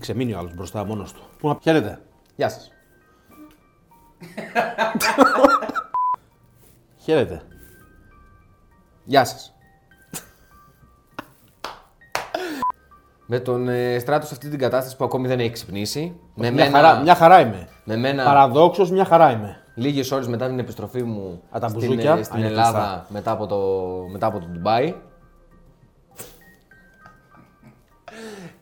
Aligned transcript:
Έχει 0.00 0.06
ξεμείνει 0.12 0.34
ο 0.34 0.38
άλλος 0.38 0.54
μπροστά 0.54 0.84
μόνος 0.84 1.12
του. 1.12 1.20
Πού 1.38 1.48
να 1.48 1.58
χαίρετε. 1.62 2.00
Γεια 2.36 2.48
σας. 2.48 2.72
Χαίρετε. 7.04 7.42
Γεια 9.04 9.24
σας. 9.24 9.52
με 13.26 13.38
τον 13.40 13.68
ε, 13.68 13.98
Στράτος 13.98 14.28
σε 14.28 14.34
αυτή 14.34 14.48
την 14.48 14.58
κατάσταση 14.58 14.96
που 14.96 15.04
ακόμη 15.04 15.28
δεν 15.28 15.40
έχει 15.40 15.50
ξυπνήσει. 15.50 16.20
Με 16.34 16.50
Μια, 16.50 16.64
μένα, 16.64 16.76
χαρά, 16.76 17.00
μια 17.00 17.14
χαρά 17.14 17.40
είμαι. 17.40 17.68
με 17.84 17.96
μένα 17.96 18.24
Παραδόξως, 18.24 18.90
μια 18.90 19.04
χαρά 19.04 19.30
είμαι. 19.30 19.62
λίγες 19.74 20.10
ώρες 20.12 20.26
μετά 20.28 20.46
την 20.48 20.58
επιστροφή 20.58 21.02
μου 21.02 21.42
Α, 21.50 21.58
τα 21.60 21.68
στην, 21.68 21.80
μπουζούκια. 21.80 22.12
ε, 22.14 22.22
στην 22.22 22.36
Α, 22.36 22.38
είναι 22.38 22.48
Ελλάδα 22.48 22.78
κλειστά. 22.78 23.06
μετά 23.08 23.30
από, 23.30 23.46
το, 23.46 23.58
μετά 24.12 24.26
από 24.26 24.38
το 24.38 24.46
Ντουμπάι. 24.46 24.94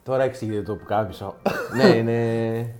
Τώρα 0.07 0.23
εξηγείτε 0.23 0.63
το 0.63 0.77
που 0.77 0.85
κάπησα. 0.85 1.35
ναι, 1.77 1.85
είναι 1.85 2.75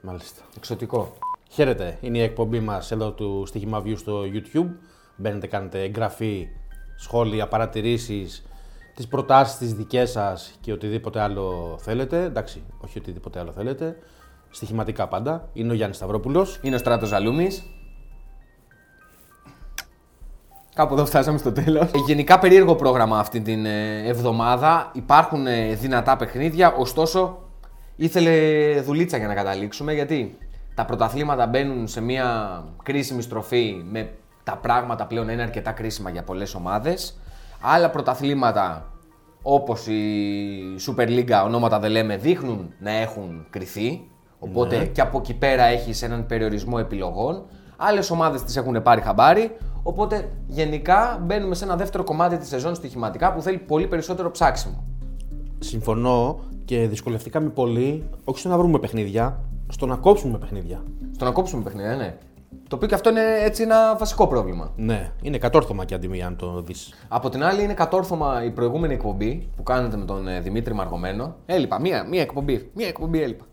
Μάλιστα. 0.00 0.42
εξωτικό. 0.56 1.12
Χαίρετε, 1.50 1.98
είναι 2.00 2.18
η 2.18 2.22
εκπομπή 2.22 2.60
μας 2.60 2.90
εδώ 2.90 3.12
του 3.12 3.44
Στοιχήμα 3.46 3.82
View 3.82 3.96
στο 3.96 4.22
YouTube. 4.22 4.68
Μπαίνετε, 5.16 5.46
κάνετε 5.46 5.82
εγγραφή, 5.82 6.48
σχόλια, 6.96 7.48
παρατηρήσεις, 7.48 8.46
τις 8.94 9.06
προτάσεις 9.08 9.58
τις 9.58 9.74
δικές 9.74 10.10
σας 10.10 10.58
και 10.60 10.72
οτιδήποτε 10.72 11.20
άλλο 11.20 11.76
θέλετε. 11.80 12.22
Εντάξει, 12.22 12.62
όχι 12.78 12.98
οτιδήποτε 12.98 13.38
άλλο 13.38 13.52
θέλετε. 13.52 13.96
Στοιχηματικά 14.50 15.08
πάντα. 15.08 15.48
Είναι 15.52 15.72
ο 15.72 15.74
Γιάννης 15.74 15.96
Σταυρόπουλος. 15.96 16.58
Είναι 16.62 16.74
ο 16.74 16.78
Στράτος 16.78 17.08
Ζαλούμης. 17.08 17.62
Κάπου 20.78 20.94
εδώ 20.94 21.06
φτάσαμε 21.06 21.38
στο 21.38 21.52
τέλος. 21.52 21.82
Ε, 21.82 21.98
γενικά 22.06 22.38
περίεργο 22.38 22.74
πρόγραμμα 22.74 23.18
αυτή 23.18 23.40
την 23.40 23.66
ε, 23.66 24.02
εβδομάδα. 24.06 24.90
Υπάρχουν 24.94 25.46
ε, 25.46 25.74
δυνατά 25.74 26.16
παιχνίδια, 26.16 26.72
ωστόσο 26.72 27.38
ήθελε 27.96 28.30
δουλίτσα 28.80 29.16
για 29.16 29.26
να 29.26 29.34
καταλήξουμε 29.34 29.92
γιατί 29.92 30.38
τα 30.74 30.84
πρωταθλήματα 30.84 31.46
μπαίνουν 31.46 31.86
σε 31.88 32.00
μια 32.00 32.62
κρίσιμη 32.82 33.22
στροφή 33.22 33.82
με 33.90 34.10
τα 34.44 34.56
πράγματα 34.56 35.06
πλέον 35.06 35.26
να 35.26 35.32
είναι 35.32 35.42
αρκετά 35.42 35.72
κρίσιμα 35.72 36.10
για 36.10 36.22
πολλές 36.22 36.54
ομάδες. 36.54 37.18
Άλλα 37.60 37.90
πρωταθλήματα 37.90 38.92
όπως 39.42 39.86
η 39.86 40.12
Super 40.86 41.08
League, 41.08 41.42
ονόματα 41.44 41.78
δεν 41.78 41.90
λέμε, 41.90 42.16
δείχνουν 42.16 42.74
να 42.78 42.90
έχουν 42.90 43.46
κρυθεί. 43.50 44.08
Οπότε 44.38 44.84
και 44.84 45.00
από 45.00 45.18
εκεί 45.18 45.34
πέρα 45.34 45.64
έχεις 45.64 46.02
έναν 46.02 46.26
περιορισμό 46.26 46.76
επιλογών. 46.80 47.44
Άλλες 47.80 48.10
ομάδες 48.10 48.42
τις 48.42 48.56
έχουν 48.56 48.82
πάρει 48.82 49.00
χαμπάρι. 49.00 49.56
Οπότε 49.82 50.28
γενικά 50.46 51.22
μπαίνουμε 51.22 51.54
σε 51.54 51.64
ένα 51.64 51.76
δεύτερο 51.76 52.04
κομμάτι 52.04 52.36
της 52.36 52.48
σεζόν 52.48 52.74
στοιχηματικά 52.74 53.32
που 53.32 53.40
θέλει 53.40 53.58
πολύ 53.58 53.86
περισσότερο 53.86 54.30
ψάξιμο. 54.30 54.84
Συμφωνώ 55.58 56.38
και 56.64 56.86
δυσκολευτήκαμε 56.86 57.48
πολύ, 57.48 58.08
όχι 58.24 58.38
στο 58.38 58.48
να 58.48 58.58
βρούμε 58.58 58.78
παιχνίδια, 58.78 59.40
στο 59.68 59.86
να 59.86 59.96
κόψουμε 59.96 60.38
παιχνίδια. 60.38 60.82
Στο 61.14 61.24
να 61.24 61.30
κόψουμε 61.30 61.62
παιχνίδια, 61.62 61.96
ναι. 61.96 62.16
Το 62.68 62.76
οποίο 62.76 62.88
και 62.88 62.94
αυτό 62.94 63.10
είναι 63.10 63.22
έτσι 63.40 63.62
ένα 63.62 63.96
βασικό 63.96 64.26
πρόβλημα. 64.26 64.72
Ναι, 64.76 65.12
είναι 65.22 65.38
κατόρθωμα 65.38 65.84
και 65.84 65.94
αντιμία 65.94 66.26
αν 66.26 66.36
το 66.36 66.62
δεις. 66.62 66.94
Από 67.08 67.28
την 67.28 67.44
άλλη, 67.44 67.62
είναι 67.62 67.74
κατόρθωμα 67.74 68.44
η 68.44 68.50
προηγούμενη 68.50 68.94
εκπομπή 68.94 69.48
που 69.56 69.62
κάνετε 69.62 69.96
με 69.96 70.04
τον 70.04 70.28
ε, 70.28 70.40
Δημήτρη 70.40 70.74
Μαργομένο. 70.74 71.36
Έλειπα, 71.46 71.80
μία, 71.80 72.06
μία 72.10 72.20
εκπομπή. 72.20 72.70
Μία 72.74 72.86
εκπομπή 72.86 73.22
έλειπα. 73.22 73.44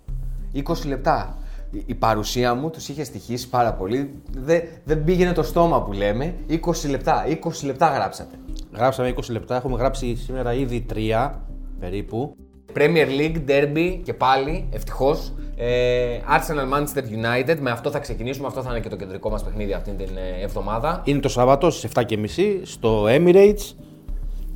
20 0.55 0.85
λεπτά. 0.85 1.37
Η- 1.75 1.83
Η 1.85 1.95
παρουσία 1.95 2.53
μου 2.53 2.69
τους 2.69 2.89
είχε 2.89 3.03
στοιχήσει 3.03 3.49
πάρα 3.49 3.73
πολύ. 3.73 4.13
Δεν, 4.37 4.61
δεν 4.83 5.03
πήγαινε 5.03 5.33
το 5.33 5.43
στόμα 5.43 5.83
που 5.83 5.91
λέμε. 5.93 6.35
20 6.49 6.89
λεπτά. 6.89 7.23
20 7.27 7.65
λεπτά 7.65 7.87
γράψατε. 7.87 8.35
Γράψαμε 8.75 9.09
20 9.09 9.29
λεπτά, 9.31 9.55
έχουμε 9.55 9.77
γράψει 9.77 10.16
σήμερα 10.16 10.53
ήδη 10.53 10.85
3 10.94 11.31
περίπου. 11.79 12.35
Premier 12.75 13.07
League, 13.19 13.41
Derby 13.50 14.00
και 14.03 14.13
πάλι, 14.13 14.67
ευτυχώς. 14.72 15.33
Ε, 15.57 16.17
Arsenal 16.38 16.73
Manchester 16.77 17.01
United. 17.03 17.57
Με 17.59 17.72
αυτό 17.72 17.89
θα 17.91 18.00
ξεκινήσουμε. 18.00 18.47
Αυτό 18.47 18.61
θα 18.61 18.69
είναι 18.71 18.79
και 18.79 18.89
το 18.89 18.95
κεντρικό 18.95 19.29
μας 19.29 19.44
παιχνίδι 19.44 19.73
αυτή 19.73 19.91
την 19.91 20.09
ε, 20.17 20.44
εβδομάδα. 20.44 21.01
Είναι 21.05 21.19
το 21.19 21.29
Σάββατο 21.29 21.69
στις 21.69 21.91
7.30 21.95 22.61
στο 22.63 23.05
Emirates. 23.07 23.73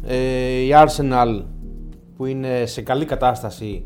Ε, 0.07 0.15
η 0.59 0.69
Arsenal 0.73 1.43
που 2.17 2.25
είναι 2.25 2.65
σε 2.65 2.81
καλή 2.81 3.05
κατάσταση, 3.05 3.83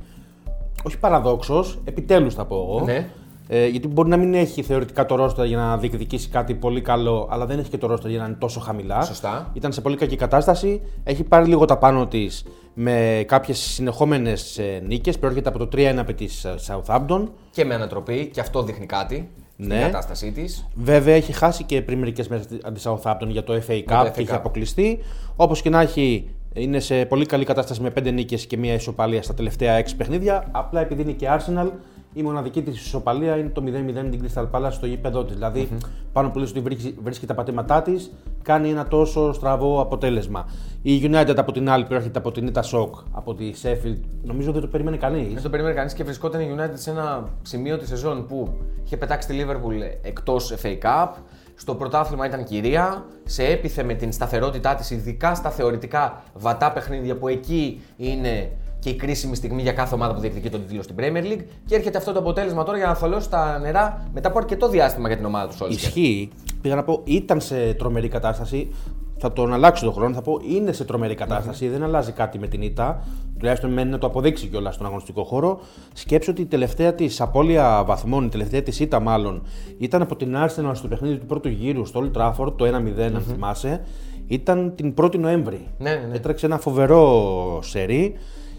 όχι 0.83 0.99
παραδόξως, 0.99 1.79
επιτέλους 1.83 2.33
θα 2.33 2.45
πω 2.45 2.55
εγώ. 2.55 2.85
Ναι. 2.85 3.09
Ε, 3.47 3.67
γιατί 3.67 3.87
μπορεί 3.87 4.09
να 4.09 4.17
μην 4.17 4.33
έχει 4.33 4.61
θεωρητικά 4.61 5.05
το 5.05 5.15
ρόστερ 5.15 5.45
για 5.45 5.57
να 5.57 5.77
διεκδικήσει 5.77 6.29
κάτι 6.29 6.53
πολύ 6.53 6.81
καλό, 6.81 7.27
αλλά 7.31 7.45
δεν 7.45 7.59
έχει 7.59 7.69
και 7.69 7.77
το 7.77 7.87
ρόστερ 7.87 8.09
για 8.09 8.19
να 8.19 8.25
είναι 8.25 8.35
τόσο 8.39 8.59
χαμηλά. 8.59 9.01
Σωστά. 9.01 9.51
Ήταν 9.53 9.71
σε 9.73 9.81
πολύ 9.81 9.95
κακή 9.95 10.15
κατάσταση. 10.15 10.81
Έχει 11.03 11.23
πάρει 11.23 11.47
λίγο 11.47 11.65
τα 11.65 11.77
πάνω 11.77 12.07
της 12.07 12.45
με 12.73 13.23
κάποιες 13.27 13.57
συνεχόμενες 13.57 14.59
νίκες. 14.87 15.19
Προέρχεται 15.19 15.49
από 15.49 15.57
το 15.57 15.67
3-1 15.73 15.77
επί 15.77 16.13
τη 16.13 16.27
Southampton. 16.67 17.27
Και 17.51 17.65
με 17.65 17.73
ανατροπή. 17.73 18.29
Και 18.33 18.39
αυτό 18.39 18.63
δείχνει 18.63 18.85
κάτι. 18.85 19.29
Ναι. 19.55 19.75
Στην 19.75 19.85
κατάστασή 19.85 20.31
της. 20.31 20.67
Βέβαια 20.75 21.15
έχει 21.15 21.31
χάσει 21.31 21.63
και 21.63 21.81
πριν 21.81 21.99
μερικές 21.99 22.27
μέρες 22.27 22.45
τη 22.47 22.57
Southampton 22.83 23.27
για 23.27 23.43
το 23.43 23.53
FA 23.53 23.73
Cup 23.73 23.83
το 23.85 23.99
FA 23.99 24.11
και 24.13 24.21
έχει 24.21 24.29
Cup. 24.31 24.35
αποκλειστεί. 24.35 24.99
Όπως 25.35 25.61
και 25.61 25.69
να 25.69 25.81
έχει, 25.81 26.29
είναι 26.53 26.79
σε 26.79 27.05
πολύ 27.05 27.25
καλή 27.25 27.45
κατάσταση 27.45 27.81
με 27.81 27.93
5 27.99 28.11
νίκες 28.13 28.45
και 28.45 28.57
μία 28.57 28.73
ισοπαλία 28.73 29.23
στα 29.23 29.33
τελευταία 29.33 29.79
6 29.79 29.95
παιχνίδια. 29.97 30.47
Απλά 30.51 30.81
επειδή 30.81 31.01
είναι 31.01 31.11
και 31.11 31.27
Arsenal, 31.29 31.69
η 32.13 32.23
μοναδική 32.23 32.61
της 32.61 32.85
ισοπαλία 32.85 33.37
είναι 33.37 33.49
το 33.49 33.63
0-0 33.65 34.09
την 34.09 34.23
Crystal 34.23 34.49
Palace 34.51 34.71
στο 34.71 34.85
γήπεδο 34.85 35.23
της. 35.23 35.35
δηλαδη 35.35 35.67
πάνω 36.13 36.29
που 36.29 36.39
λες 36.39 36.49
ότι 36.49 36.59
βρίσκει, 36.59 36.95
βρίσκει 37.03 37.25
τα 37.25 37.33
πατήματά 37.33 37.81
της, 37.81 38.11
κάνει 38.41 38.69
ένα 38.69 38.87
τόσο 38.87 39.33
στραβό 39.33 39.81
αποτέλεσμα. 39.81 40.45
Η 40.81 41.01
United 41.03 41.35
από 41.37 41.51
την 41.51 41.69
άλλη 41.69 41.85
προέρχεται 41.85 42.19
από 42.19 42.31
την 42.31 42.51
Ita 42.53 42.61
Shock, 42.61 42.89
από 43.11 43.33
τη 43.33 43.51
Sheffield. 43.63 43.99
Νομίζω 44.23 44.51
δεν 44.51 44.61
το 44.61 44.67
περίμενε 44.67 44.97
κανείς. 44.97 45.33
Δεν 45.33 45.43
το 45.43 45.49
περίμενε 45.49 45.75
κανείς 45.75 45.93
και 45.93 46.03
βρισκόταν 46.03 46.41
η 46.41 46.55
United 46.57 46.73
σε 46.73 46.89
ένα 46.89 47.29
σημείο 47.41 47.77
της 47.77 47.87
σεζόν 47.87 48.25
που 48.27 48.49
είχε 48.83 48.97
πετάξει 48.97 49.27
τη 49.27 49.35
Liverpool 49.39 49.97
εκτός 50.01 50.53
FA 50.61 50.77
Cup. 50.81 51.09
Στο 51.55 51.75
πρωτάθλημα 51.75 52.25
ήταν 52.25 52.43
κυρία. 52.43 53.05
Σε 53.23 53.43
έπιθε 53.43 53.83
με 53.83 53.93
την 53.93 54.11
σταθερότητά 54.11 54.75
της, 54.75 54.91
ειδικά 54.91 55.35
στα 55.35 55.49
θεωρητικά 55.49 56.23
βατά 56.33 56.71
παιχνίδια 56.71 57.17
που 57.17 57.27
εκεί 57.27 57.81
είναι 57.97 58.51
και 58.83 58.89
η 58.89 58.95
κρίσιμη 58.95 59.35
στιγμή 59.35 59.61
για 59.61 59.71
κάθε 59.71 59.95
ομάδα 59.95 60.13
που 60.13 60.19
διεκδικεί 60.19 60.49
τον 60.49 60.61
τίτλο 60.67 60.81
στην 60.81 60.95
Premier 60.99 61.23
League. 61.23 61.43
Και 61.65 61.75
έρχεται 61.75 61.97
αυτό 61.97 62.11
το 62.11 62.19
αποτέλεσμα 62.19 62.63
τώρα 62.63 62.77
για 62.77 62.87
να 62.87 62.95
θολώσει 62.95 63.29
τα 63.29 63.59
νερά 63.59 64.09
μετά 64.13 64.27
από 64.27 64.37
αρκετό 64.37 64.69
διάστημα 64.69 65.07
για 65.07 65.17
την 65.17 65.25
ομάδα 65.25 65.47
του 65.47 65.55
Solskjaer. 65.59 65.69
Ισχύει. 65.69 66.29
Πήγα 66.61 66.75
να 66.75 66.83
πω, 66.83 67.01
ήταν 67.03 67.41
σε 67.41 67.73
τρομερή 67.73 68.07
κατάσταση. 68.07 68.73
Θα 69.17 69.33
τον 69.33 69.53
αλλάξω 69.53 69.85
τον 69.85 69.93
χρόνο. 69.93 70.13
Θα 70.13 70.21
πω, 70.21 70.39
είναι 70.49 70.71
σε 70.71 70.85
τρομερή 70.85 71.15
κατάσταση. 71.15 71.67
Δεν 71.67 71.83
αλλάζει 71.83 72.11
κάτι 72.11 72.39
με 72.39 72.47
την 72.47 72.61
ήττα. 72.61 73.03
Τουλάχιστον 73.37 73.71
μένει 73.71 73.89
να 73.89 73.97
το 73.97 74.07
αποδείξει 74.07 74.47
κιόλας 74.47 74.73
στον 74.73 74.85
αγωνιστικό 74.85 75.23
χώρο. 75.23 75.59
Σκέψω 75.93 76.31
ότι 76.31 76.41
η 76.41 76.45
τελευταία 76.45 76.93
της 76.93 77.21
απώλεια 77.21 77.83
βαθμών, 77.85 78.25
η 78.25 78.29
τελευταία 78.29 78.61
της 78.61 78.79
ήττα 78.79 78.99
μάλλον, 78.99 79.43
ήταν 79.77 80.01
από 80.01 80.15
την 80.15 80.35
Arsenal 80.37 80.71
στο 80.73 80.87
παιχνίδι 80.87 81.17
του 81.17 81.25
πρώτου 81.25 81.49
γύρου 81.49 81.85
στο 81.85 82.03
Old 82.03 82.17
Trafford, 82.17 82.53
το 82.57 82.65
1-0, 82.65 83.01
αν 83.01 83.21
θυμάσαι. 83.21 83.83
Ήταν 84.27 84.73
την 84.75 84.93
1η 85.01 85.19
Νοέμβρη. 85.19 85.67
Ναι, 85.77 85.89
ναι, 85.89 86.05
ναι. 86.09 86.15
Έτρεξε 86.15 86.45
ένα 86.45 86.57
φοβερό 86.57 87.59
σερί. 87.61 88.15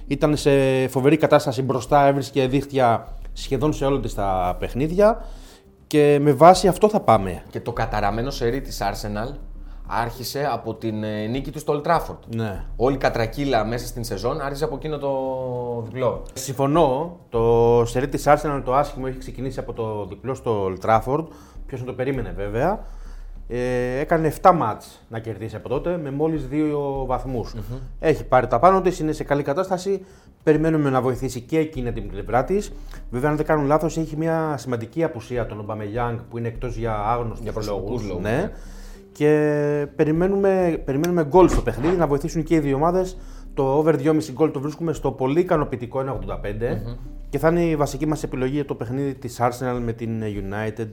Ήταν 0.07 0.37
σε 0.37 0.89
φοβερή 0.89 1.17
κατάσταση 1.17 1.63
μπροστά, 1.63 2.07
έβρισκε 2.07 2.47
δίχτυα 2.47 3.07
σχεδόν 3.33 3.73
σε 3.73 3.85
όλα 3.85 4.01
της 4.01 4.15
τα 4.15 4.57
παιχνίδια. 4.59 5.25
Και 5.87 6.19
με 6.21 6.33
βάση 6.33 6.69
αυτό 6.69 6.89
θα 6.89 7.01
πάμε. 7.01 7.43
Και 7.51 7.61
το 7.61 7.73
καταραμένο 7.73 8.31
σερί 8.31 8.61
της 8.61 8.81
Arsenal 8.83 9.35
άρχισε 9.87 10.49
από 10.53 10.75
την 10.75 11.05
ε, 11.05 11.27
νίκη 11.27 11.51
του 11.51 11.59
στο 11.59 11.81
Old 11.81 11.89
Trafford. 11.89 12.19
Ναι. 12.35 12.65
Όλη 12.77 12.95
η 12.95 12.99
κατρακύλα 12.99 13.65
μέσα 13.65 13.87
στην 13.87 14.05
σεζόν 14.05 14.41
άρχισε 14.41 14.65
από 14.65 14.75
εκείνο 14.75 14.99
το 14.99 15.13
διπλό. 15.85 16.23
Συμφωνώ. 16.33 17.19
Το 17.29 17.83
σερί 17.87 18.09
της 18.09 18.25
Arsenal 18.27 18.63
το 18.65 18.75
άσχημο 18.75 19.05
έχει 19.09 19.19
ξεκινήσει 19.19 19.59
από 19.59 19.73
το 19.73 20.07
διπλό 20.07 20.35
στο 20.35 20.67
Old 20.67 20.87
Trafford. 20.87 21.27
Ποιος 21.67 21.81
να 21.81 21.87
το 21.87 21.93
περίμενε 21.93 22.33
βέβαια. 22.37 22.85
Ε, 23.49 23.99
έκανε 23.99 24.33
7 24.43 24.53
μάτς 24.55 25.05
να 25.09 25.19
κερδίσει 25.19 25.57
από 25.57 25.69
τότε 25.69 25.97
με 26.03 26.11
μόλις 26.11 26.49
2 26.51 27.05
βαθμούς. 27.07 27.55
Έχει 28.01 28.25
πάρει 28.25 28.47
τα 28.47 28.59
πάνω 28.59 28.81
της, 28.81 28.99
είναι 28.99 29.13
σε 29.13 29.25
καλή 29.25 29.43
κατάσταση. 29.43 30.05
Περιμένουμε 30.43 30.91
να 30.91 31.01
βοηθήσει 31.01 31.41
και 31.41 31.59
εκείνη 31.59 31.93
την 31.93 32.09
πλευρά 32.09 32.45
της. 32.45 32.73
Βέβαια, 33.11 33.31
αν 33.31 33.37
δεν 33.37 33.47
κάνω 33.47 33.63
λάθος, 33.63 33.97
έχει 33.97 34.17
μια 34.17 34.55
σημαντική 34.59 35.05
απουσία 35.05 35.47
τον 35.47 35.59
Ομπαμεγιάνγκ 35.61 36.19
που 36.31 36.39
είναι 36.39 36.49
εκτός 36.49 36.77
για 36.77 36.95
άγνωστους 36.99 37.41
Για 37.43 37.53
προσωπικούς 37.53 38.03
λόγους, 38.07 38.23
Ναι. 38.23 38.31
ναι. 38.31 38.51
Και 39.13 39.87
περιμένουμε, 39.97 40.83
περιμένουμε 40.85 41.25
γκολ 41.25 41.49
στο 41.49 41.61
παιχνίδι 41.61 41.97
να 41.97 42.07
βοηθήσουν 42.07 42.43
και 42.43 42.55
οι 42.55 42.59
δύο 42.59 42.77
ομάδες. 42.77 43.17
Το 43.55 43.63
over 43.77 43.95
2,5 43.95 44.33
γκολ 44.33 44.51
το 44.51 44.61
βρίσκουμε 44.61 44.93
στο 44.93 45.11
πολύ 45.13 45.41
ικανοποιητικό 45.41 46.01
1,85 46.01 46.83
και 47.31 47.39
θα 47.39 47.49
είναι 47.49 47.65
η 47.65 47.77
βασική 47.77 48.07
μας 48.07 48.23
επιλογή 48.23 48.55
για 48.55 48.65
το 48.65 48.75
παιχνίδι 48.75 49.15
της 49.15 49.39
Arsenal 49.41 49.81
με 49.85 49.93
την 49.93 50.23
United 50.23 50.89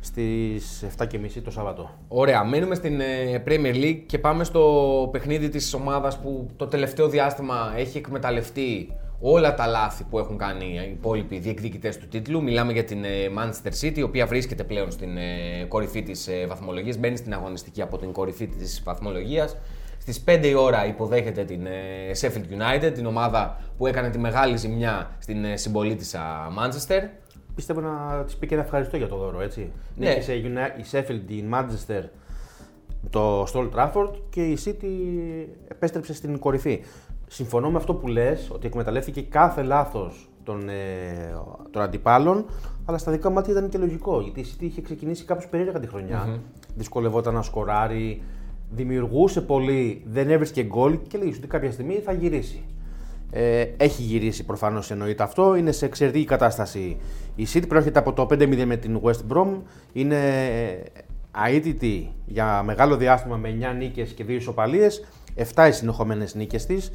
στις 0.00 0.84
7.30 0.98 1.06
το 1.44 1.50
Σάββατο. 1.50 1.90
Ωραία, 2.08 2.44
μένουμε 2.44 2.74
στην 2.74 3.00
ε, 3.00 3.42
Premier 3.46 3.74
League 3.74 4.02
και 4.06 4.18
πάμε 4.18 4.44
στο 4.44 5.08
παιχνίδι 5.12 5.48
της 5.48 5.74
ομάδας 5.74 6.18
που 6.18 6.48
το 6.56 6.66
τελευταίο 6.66 7.08
διάστημα 7.08 7.72
έχει 7.76 7.98
εκμεταλλευτεί 7.98 8.92
όλα 9.20 9.54
τα 9.54 9.66
λάθη 9.66 10.04
που 10.04 10.18
έχουν 10.18 10.38
κάνει 10.38 10.64
οι 10.64 10.90
υπόλοιποι 10.90 11.38
διεκδικητές 11.38 11.98
του 11.98 12.08
τίτλου. 12.08 12.42
Μιλάμε 12.42 12.72
για 12.72 12.84
την 12.84 13.04
ε, 13.04 13.08
Manchester 13.38 13.84
City, 13.84 13.96
η 13.96 14.02
οποία 14.02 14.26
βρίσκεται 14.26 14.64
πλέον 14.64 14.90
στην 14.90 15.16
ε, 15.16 15.64
κορυφή 15.68 16.02
της 16.02 16.28
ε, 16.28 16.46
βαθμολογίας, 16.46 16.98
μπαίνει 16.98 17.16
στην 17.16 17.34
αγωνιστική 17.34 17.82
από 17.82 17.98
την 17.98 18.12
κορυφή 18.12 18.46
της 18.46 18.82
βαθμολογίας. 18.84 19.56
Στις 19.98 20.24
5 20.26 20.44
η 20.44 20.54
ώρα 20.54 20.86
υποδέχεται 20.86 21.44
την 21.44 21.66
ε, 21.66 21.70
Sheffield 22.20 22.86
United, 22.86 22.92
την 22.94 23.06
ομάδα 23.06 23.60
που 23.78 23.86
έκανε 23.86 24.10
τη 24.10 24.18
μεγάλη 24.18 24.56
ζημιά 24.56 25.10
στην 25.18 25.44
ε, 25.44 25.56
συμπολίτησα 25.56 26.52
Manchester. 26.58 27.02
Πιστεύω 27.58 27.80
να 27.80 28.22
της 28.24 28.36
πει 28.36 28.46
και 28.46 28.54
ένα 28.54 28.62
ευχαριστώ 28.64 28.96
για 28.96 29.08
το 29.08 29.16
δώρο, 29.16 29.40
έτσι. 29.40 29.70
Ναι. 29.96 30.08
Νίκησε 30.08 30.32
η 30.34 30.42
Uni- 30.44 30.80
η 30.80 30.84
Sheffield, 30.90 31.30
η 31.30 31.44
Manchester, 31.52 32.02
το 33.10 33.42
Stoll 33.42 33.68
Trafford 33.74 34.10
και 34.30 34.42
η 34.44 34.58
City 34.64 34.86
επέστρεψε 35.68 36.14
στην 36.14 36.38
κορυφή. 36.38 36.84
Συμφωνώ 37.26 37.70
με 37.70 37.76
αυτό 37.76 37.94
που 37.94 38.08
λες, 38.08 38.50
ότι 38.52 38.66
εκμεταλλεύτηκε 38.66 39.22
κάθε 39.22 39.62
λάθος 39.62 40.28
των, 40.44 40.68
ε, 40.68 41.34
των 41.70 41.82
αντιπάλων, 41.82 42.44
αλλά 42.84 42.98
στα 42.98 43.12
δικά 43.12 43.28
μου 43.28 43.34
μάτια 43.34 43.52
ήταν 43.52 43.68
και 43.68 43.78
λογικό, 43.78 44.20
γιατί 44.20 44.40
η 44.40 44.46
City 44.54 44.62
είχε 44.62 44.80
ξεκινήσει 44.82 45.24
κάπως 45.24 45.48
περίεργα 45.48 45.80
τη 45.80 45.86
χρονια 45.86 46.40
Δυσκολευόταν 46.76 47.34
να 47.34 47.42
σκοράρει, 47.42 48.22
δημιουργούσε 48.70 49.40
πολύ, 49.40 50.02
δεν 50.06 50.30
έβρισκε 50.30 50.62
γκολ 50.62 50.98
και 51.08 51.18
λέει 51.18 51.34
ότι 51.36 51.46
κάποια 51.46 51.72
στιγμή 51.72 51.94
θα 51.94 52.12
γυρίσει. 52.12 52.64
Ε, 53.30 53.66
έχει 53.76 54.02
γυρίσει 54.02 54.44
προφανώς 54.44 54.90
εννοείται 54.90 55.22
αυτό. 55.22 55.54
Είναι 55.54 55.72
σε 55.72 55.84
εξαιρετική 55.84 56.24
κατάσταση. 56.24 56.96
Η 57.34 57.46
City 57.54 57.68
προέρχεται 57.68 57.98
από 57.98 58.12
το 58.12 58.26
5-0 58.30 58.64
με 58.64 58.76
την 58.76 59.00
West 59.02 59.32
Brom. 59.32 59.48
Είναι 59.92 60.18
αίτητη 61.46 62.12
για 62.26 62.62
μεγάλο 62.62 62.96
διάστημα 62.96 63.36
με 63.36 63.56
9 63.72 63.74
νίκες 63.76 64.10
και 64.12 64.24
2 64.24 64.28
ισοπαλίες. 64.28 65.04
7 65.54 65.66
οι 65.68 65.72
συνεχόμενε 65.72 66.26
νίκες 66.34 66.66
της. 66.66 66.92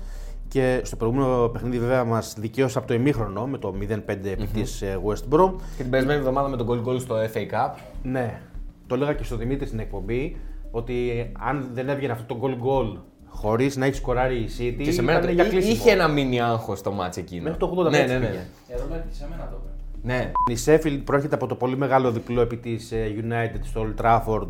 Και 0.47 0.81
στο 0.83 0.95
προηγούμενο 0.95 1.47
παιχνίδι, 1.47 1.79
βέβαια, 1.79 2.03
μας 2.03 2.35
δικαίωσε 2.39 2.77
από 2.77 2.87
το 2.87 2.93
ημίχρονο 2.93 3.47
με 3.47 3.57
το 3.57 3.73
0-5 3.79 4.29
επί 4.29 4.47
της, 4.53 4.81
ε, 4.81 4.99
West 5.05 5.35
Brom. 5.35 5.53
Και 5.77 5.81
την 5.81 5.89
περασμένη 5.89 6.19
εβδομάδα 6.19 6.47
με 6.47 6.57
τον 6.57 6.67
goal 6.67 6.87
goal 6.87 6.99
στο 6.99 7.15
FA 7.33 7.37
Cup. 7.37 7.73
Ναι, 8.03 8.41
το 8.87 8.95
έλεγα 8.95 9.13
και 9.13 9.23
στο 9.23 9.35
Δημήτρη 9.35 9.67
στην 9.67 9.79
εκπομπή 9.79 10.37
ότι 10.71 11.31
αν 11.39 11.69
δεν 11.73 11.89
έβγαινε 11.89 12.13
αυτό 12.13 12.35
το 12.35 12.39
goal 12.43 12.67
goal 12.67 12.97
χωρίς 13.33 13.77
να 13.77 13.85
έχει 13.85 13.95
σκοράρει 13.95 14.35
η 14.35 14.49
City. 14.59 14.81
Και 14.83 14.91
σε 14.91 15.01
μένα 15.01 15.17
ήταν 15.17 15.29
το- 15.29 15.35
για 15.35 15.45
εί- 15.45 15.49
κλείσιμο. 15.49 15.73
είχε 15.73 15.91
ένα 15.91 16.07
μίνι 16.07 16.41
άγχος 16.41 16.79
στο 16.79 16.91
μάτς 16.91 17.17
εκείνο. 17.17 17.43
Μέχρι 17.43 17.57
το 17.59 17.65
85 17.65 17.89
Ναι, 17.91 17.97
ναι, 17.97 18.17
ναι. 18.17 18.25
πήγε. 18.25 18.45
Εδώ 18.67 18.85
μέχρι 18.89 19.05
και 19.09 19.15
σε 19.15 19.27
μένα 19.29 19.49
το 19.51 19.59
είπε. 19.61 20.13
ναι. 20.13 20.31
Η 20.51 20.57
Sheffield 20.65 21.01
πρόκειται 21.05 21.35
από 21.35 21.47
το 21.47 21.55
πολύ 21.55 21.77
μεγάλο 21.77 22.11
διπλό 22.11 22.41
επί 22.41 22.57
της 22.57 22.91
ε, 22.91 23.15
United 23.23 23.59
στο 23.61 23.85
Old 23.87 24.01
Trafford, 24.05 24.47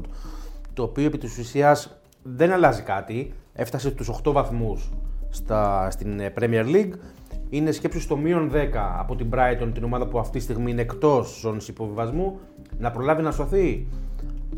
το 0.73 0.83
οποίο 0.83 1.05
επί 1.05 1.17
της 1.17 1.37
ουσίας 1.37 1.97
δεν 2.23 2.51
αλλάζει 2.51 2.81
κάτι. 2.81 3.33
Έφτασε 3.53 3.89
στους 3.89 4.09
8 4.09 4.31
βαθμούς 4.31 4.91
στα, 5.29 5.89
στην 5.91 6.19
ε, 6.19 6.33
Premier 6.39 6.65
League. 6.65 6.91
Είναι 7.49 7.71
σκέψου 7.71 7.99
στο 8.01 8.15
μείον 8.17 8.51
10 8.53 8.57
από 8.99 9.15
την 9.15 9.27
Brighton, 9.33 9.69
την 9.73 9.83
ομάδα 9.83 10.07
που 10.07 10.19
αυτή 10.19 10.37
τη 10.37 10.43
στιγμή 10.43 10.71
είναι 10.71 10.81
εκτός 10.81 11.37
ζώνης 11.41 11.67
υποβιβασμού, 11.67 12.39
να 12.79 12.91
προλάβει 12.91 13.21
να 13.21 13.31
σωθεί. 13.31 13.87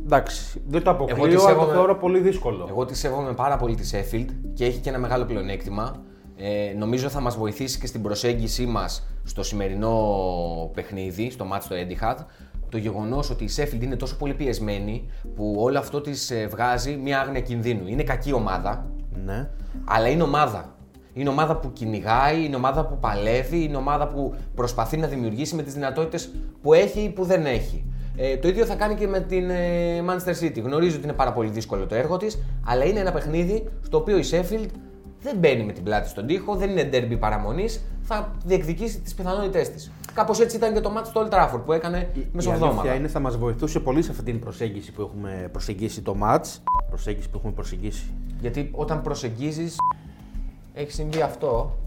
Εντάξει, 0.05 0.61
δεν 0.67 0.83
το 0.83 0.89
Εγώ 0.89 1.05
τη 1.05 1.11
αποκλείω, 1.13 1.25
αλλά 1.25 1.33
το 1.35 1.47
σέβομαι- 1.49 1.73
θεωρώ 1.73 1.95
πολύ 1.95 2.19
δύσκολο. 2.19 2.65
Εγώ 2.69 2.85
τη 2.85 2.95
σέβομαι 2.97 3.33
πάρα 3.33 3.57
πολύ 3.57 3.75
τη 3.75 3.89
Sheffield 3.91 4.29
και 4.53 4.65
έχει 4.65 4.79
και 4.79 4.89
ένα 4.89 4.97
μεγάλο 4.99 5.25
πλεονέκτημα. 5.25 5.95
Ε, 6.37 6.73
νομίζω 6.77 7.09
θα 7.09 7.19
μας 7.19 7.37
βοηθήσει 7.37 7.79
και 7.79 7.87
στην 7.87 8.01
προσέγγιση 8.01 8.65
μας 8.65 9.07
στο 9.23 9.43
σημερινό 9.43 9.99
παιχνίδι, 10.73 11.29
στο 11.29 11.45
μάτς 11.45 11.65
στο 11.65 11.75
Etihad, 11.75 12.25
το 12.69 12.77
γεγονός 12.77 13.29
ότι 13.29 13.43
η 13.43 13.49
Sheffield 13.55 13.81
είναι 13.83 13.95
τόσο 13.95 14.17
πολύ 14.17 14.33
πιεσμένη 14.33 15.09
που 15.35 15.55
όλο 15.59 15.79
αυτό 15.79 16.01
της 16.01 16.31
ε, 16.31 16.47
βγάζει 16.51 16.95
μια 17.03 17.19
άγνοια 17.19 17.39
κινδύνου. 17.41 17.87
Είναι 17.87 18.03
κακή 18.03 18.33
ομάδα, 18.33 18.85
Ναι. 19.25 19.49
αλλά 19.85 20.07
είναι 20.07 20.23
ομάδα. 20.23 20.73
Είναι 21.13 21.29
ομάδα 21.29 21.55
που 21.57 21.73
κυνηγάει, 21.73 22.45
είναι 22.45 22.55
ομάδα 22.55 22.85
που 22.85 22.97
παλεύει, 22.99 23.63
είναι 23.63 23.77
ομάδα 23.77 24.07
που 24.07 24.35
προσπαθεί 24.55 24.97
να 24.97 25.07
δημιουργήσει 25.07 25.55
με 25.55 25.61
τις 25.63 25.73
δυνατότητες 25.73 26.31
που 26.61 26.73
έχει 26.73 26.99
ή 26.99 27.09
που 27.09 27.23
δεν 27.23 27.45
έχει. 27.45 27.85
Ε, 28.17 28.37
το 28.37 28.47
ίδιο 28.47 28.65
θα 28.65 28.75
κάνει 28.75 28.95
και 28.95 29.07
με 29.07 29.19
την 29.19 29.49
ε, 29.49 30.03
Manchester 30.07 30.43
City. 30.43 30.61
Γνωρίζω 30.61 30.95
ότι 30.95 31.03
είναι 31.03 31.13
πάρα 31.13 31.33
πολύ 31.33 31.49
δύσκολο 31.49 31.85
το 31.85 31.95
έργο 31.95 32.17
της, 32.17 32.39
αλλά 32.65 32.85
είναι 32.85 32.99
ένα 32.99 33.11
παιχνίδι 33.11 33.69
στο 33.81 33.97
οποίο 33.97 34.17
η 34.17 34.23
Sheffield 34.31 34.69
δεν 35.21 35.37
μπαίνει 35.37 35.63
με 35.63 35.71
την 35.71 35.83
πλάτη 35.83 36.09
στον 36.09 36.25
τοίχο, 36.25 36.55
δεν 36.55 36.69
είναι 36.69 36.89
derby 36.93 37.19
παραμονής, 37.19 37.83
θα 38.01 38.31
διεκδικήσει 38.45 38.99
τις 38.99 39.13
πιθανότητές 39.13 39.69
της. 39.71 39.91
Κάπως 40.13 40.39
έτσι 40.39 40.55
ήταν 40.55 40.73
και 40.73 40.79
το 40.79 40.91
match 40.97 41.05
στο 41.05 41.27
Old 41.27 41.33
Trafford 41.33 41.61
που 41.65 41.73
έκανε 41.73 41.97
Η 41.97 42.01
αλήθεια 42.13 42.29
μεσοβδόμαδα. 42.33 42.93
είναι 42.93 43.07
θα 43.07 43.19
μας 43.19 43.37
βοηθούσε 43.37 43.79
πολύ 43.79 44.01
σε 44.01 44.11
αυτή 44.11 44.23
την 44.23 44.39
προσέγγιση 44.39 44.91
που 44.91 45.01
έχουμε 45.01 45.49
προσεγγίσει 45.51 46.01
το 46.01 46.15
match. 46.23 46.45
Προσέγγιση 46.89 47.29
που 47.29 47.37
έχουμε 47.37 47.53
προσεγγίσει. 47.53 48.13
Γιατί 48.41 48.69
όταν 48.71 49.01
προσεγγίζεις, 49.01 49.75
έχει 50.73 50.91
συμβεί 50.91 51.21
αυτό 51.21 51.77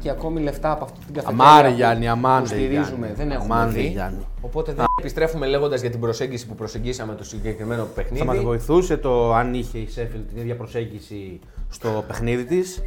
και 0.00 0.10
ακόμη 0.10 0.40
λεφτά 0.40 0.70
από 0.72 0.84
αυτή 0.84 0.98
την 1.04 1.14
καφετέρια 1.14 1.44
Αμάρε, 1.44 1.68
που- 1.68 1.74
Γιάννη, 1.74 2.08
αμάρε, 2.08 2.40
που 2.42 2.46
στηρίζουμε 2.48 2.96
Γιάννη. 3.06 3.14
δεν 3.16 3.30
έχουμε 3.30 3.54
Αμάρε, 3.54 3.70
δει. 3.70 3.86
Γιάννη. 3.86 4.26
Οπότε 4.40 4.72
δεν 4.72 4.84
επιστρέφουμε 4.98 5.46
λέγοντας 5.46 5.80
για 5.80 5.90
την 5.90 6.00
προσέγγιση 6.00 6.46
που 6.46 6.54
προσεγγίσαμε 6.54 7.14
το 7.14 7.24
συγκεκριμένο 7.24 7.84
παιχνίδι. 7.94 8.18
Θα 8.18 8.24
μας 8.24 8.38
βοηθούσε 8.38 8.96
το 8.96 9.34
αν 9.34 9.54
είχε 9.54 9.78
η 9.78 9.88
Sheffield 9.96 10.24
την 10.28 10.36
ίδια 10.38 10.56
προσέγγιση 10.56 11.40
στο 11.68 12.04
παιχνίδι 12.06 12.44
της. 12.44 12.82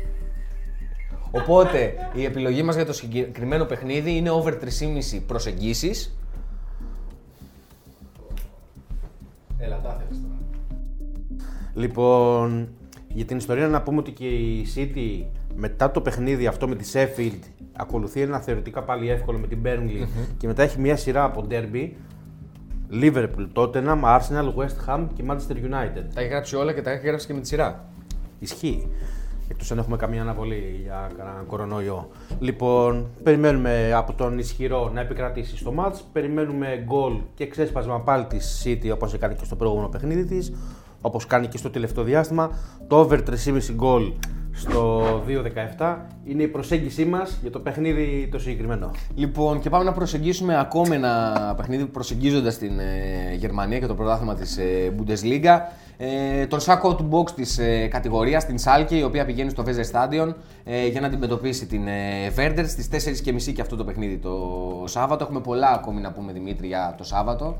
Οπότε 1.31 1.93
η 2.13 2.23
επιλογή 2.25 2.63
μας 2.63 2.75
για 2.75 2.85
το 2.85 2.93
συγκεκριμένο 2.93 3.65
παιχνίδι 3.65 4.15
είναι 4.15 4.29
over 4.29 4.53
3,5 4.53 5.21
προσεγγίσεις. 5.27 6.15
Έλα, 9.57 9.79
τα 9.81 9.89
θέλεις 9.89 10.21
τώρα. 10.21 10.35
Λοιπόν, 11.73 12.67
για 13.07 13.25
την 13.25 13.37
ιστορία 13.37 13.67
να 13.67 13.81
πούμε 13.81 13.97
ότι 13.99 14.11
και 14.11 14.27
η 14.27 14.65
City 14.75 15.25
μετά 15.56 15.92
το 15.92 16.01
παιχνίδι 16.01 16.48
αυτό 16.48 16.68
με 16.68 16.75
τη 16.75 16.92
Sheffield 16.94 17.39
ακολουθεί 17.74 18.21
ένα 18.21 18.39
θεωρητικά 18.39 18.83
πάλι 18.83 19.09
εύκολο 19.09 19.38
με 19.38 19.48
την 19.48 19.59
Burnley 19.65 20.07
και 20.38 20.48
μετά 20.48 20.63
έχει 20.63 20.80
μια 20.80 20.95
σειρά 20.95 21.24
από 21.24 21.48
derby 21.50 21.89
Liverpool, 22.92 23.48
Tottenham, 23.53 24.03
Arsenal, 24.03 24.53
West 24.56 24.88
Ham 24.88 25.07
και 25.13 25.24
Manchester 25.27 25.56
United. 25.56 26.03
Τα 26.13 26.21
έχει 26.21 26.30
γράψει 26.30 26.56
όλα 26.56 26.74
και 26.74 26.81
τα 26.81 26.92
έχει 26.92 27.07
γράψει 27.07 27.27
και 27.27 27.33
με 27.33 27.39
τη 27.39 27.48
σειρά. 27.48 27.86
Ισχύει. 28.39 28.92
Εκτός 29.48 29.71
αν 29.71 29.77
έχουμε 29.77 29.98
καμία 29.98 30.21
αναβολή 30.21 30.80
για 30.83 31.12
κανέναν 31.18 31.45
κορονοϊό. 31.45 32.09
Λοιπόν, 32.39 33.07
περιμένουμε 33.24 33.94
από 33.94 34.13
τον 34.13 34.39
ισχυρό 34.39 34.92
να 34.94 35.01
επικρατήσει 35.01 35.57
στο 35.57 35.71
μάτς. 35.71 36.04
Περιμένουμε 36.12 36.83
γκολ 36.86 37.13
και 37.33 37.47
ξέσπασμα 37.47 38.00
πάλι 38.00 38.25
της 38.25 38.63
City 38.65 38.89
όπως 38.94 39.13
έκανε 39.13 39.33
και 39.33 39.45
στο 39.45 39.56
προηγούμενο 39.56 39.89
παιχνίδι 39.89 40.25
της. 40.25 40.54
Όπως 41.01 41.25
κάνει 41.25 41.47
και 41.47 41.57
στο 41.57 41.69
τελευταίο 41.69 42.04
διάστημα. 42.04 42.51
Το 42.88 43.00
over 43.00 43.19
3,5 43.24 43.74
γκολ 43.74 44.13
στο 44.53 45.03
2-17 45.77 45.95
είναι 46.24 46.44
η 46.44 46.48
προσέγγιση 46.48 47.06
μας 47.06 47.38
για 47.42 47.51
το 47.51 47.59
παιχνίδι 47.59 48.30
το 48.31 48.39
συγκεκριμένο. 48.39 48.92
Λοιπόν, 49.15 49.59
και 49.59 49.69
πάμε 49.69 49.83
να 49.83 49.92
προσεγγίσουμε 49.92 50.59
ακόμη 50.59 50.95
ένα 50.95 51.54
παιχνίδι 51.57 51.85
προσεγγίζοντας 51.85 52.57
την 52.57 52.80
ε, 52.80 53.33
Γερμανία 53.35 53.80
και 53.80 53.85
το 53.85 53.95
πρωτάθλημα 53.95 54.35
της 54.35 54.57
ε, 54.57 54.95
Bundesliga. 54.97 55.57
Ε, 55.97 56.45
τον 56.45 56.59
σάκο 56.59 56.95
του 56.95 57.09
box 57.11 57.31
της 57.31 57.57
ε, 57.57 57.87
κατηγορίας, 57.87 58.45
την 58.45 58.57
Σάλκε, 58.57 58.95
η 58.95 59.04
οποία 59.04 59.25
πηγαίνει 59.25 59.49
στο 59.49 59.64
Weser 59.66 59.92
Stadion 59.92 60.33
ε, 60.64 60.87
για 60.87 61.02
να 61.02 61.07
αντιμετωπίσει 61.07 61.66
την 61.66 61.87
ε, 61.87 62.33
Werder 62.37 62.64
στις 62.68 62.90
4.30 63.25 63.54
και 63.54 63.61
αυτό 63.61 63.75
το 63.75 63.83
παιχνίδι 63.83 64.18
το 64.18 64.83
Σάββατο. 64.85 65.23
Έχουμε 65.23 65.40
πολλά 65.40 65.69
ακόμη 65.69 66.02
να 66.02 66.11
πούμε 66.11 66.31
Δημήτρη 66.31 66.68
για 66.68 66.95
το 66.97 67.04
Σάββατο. 67.04 67.57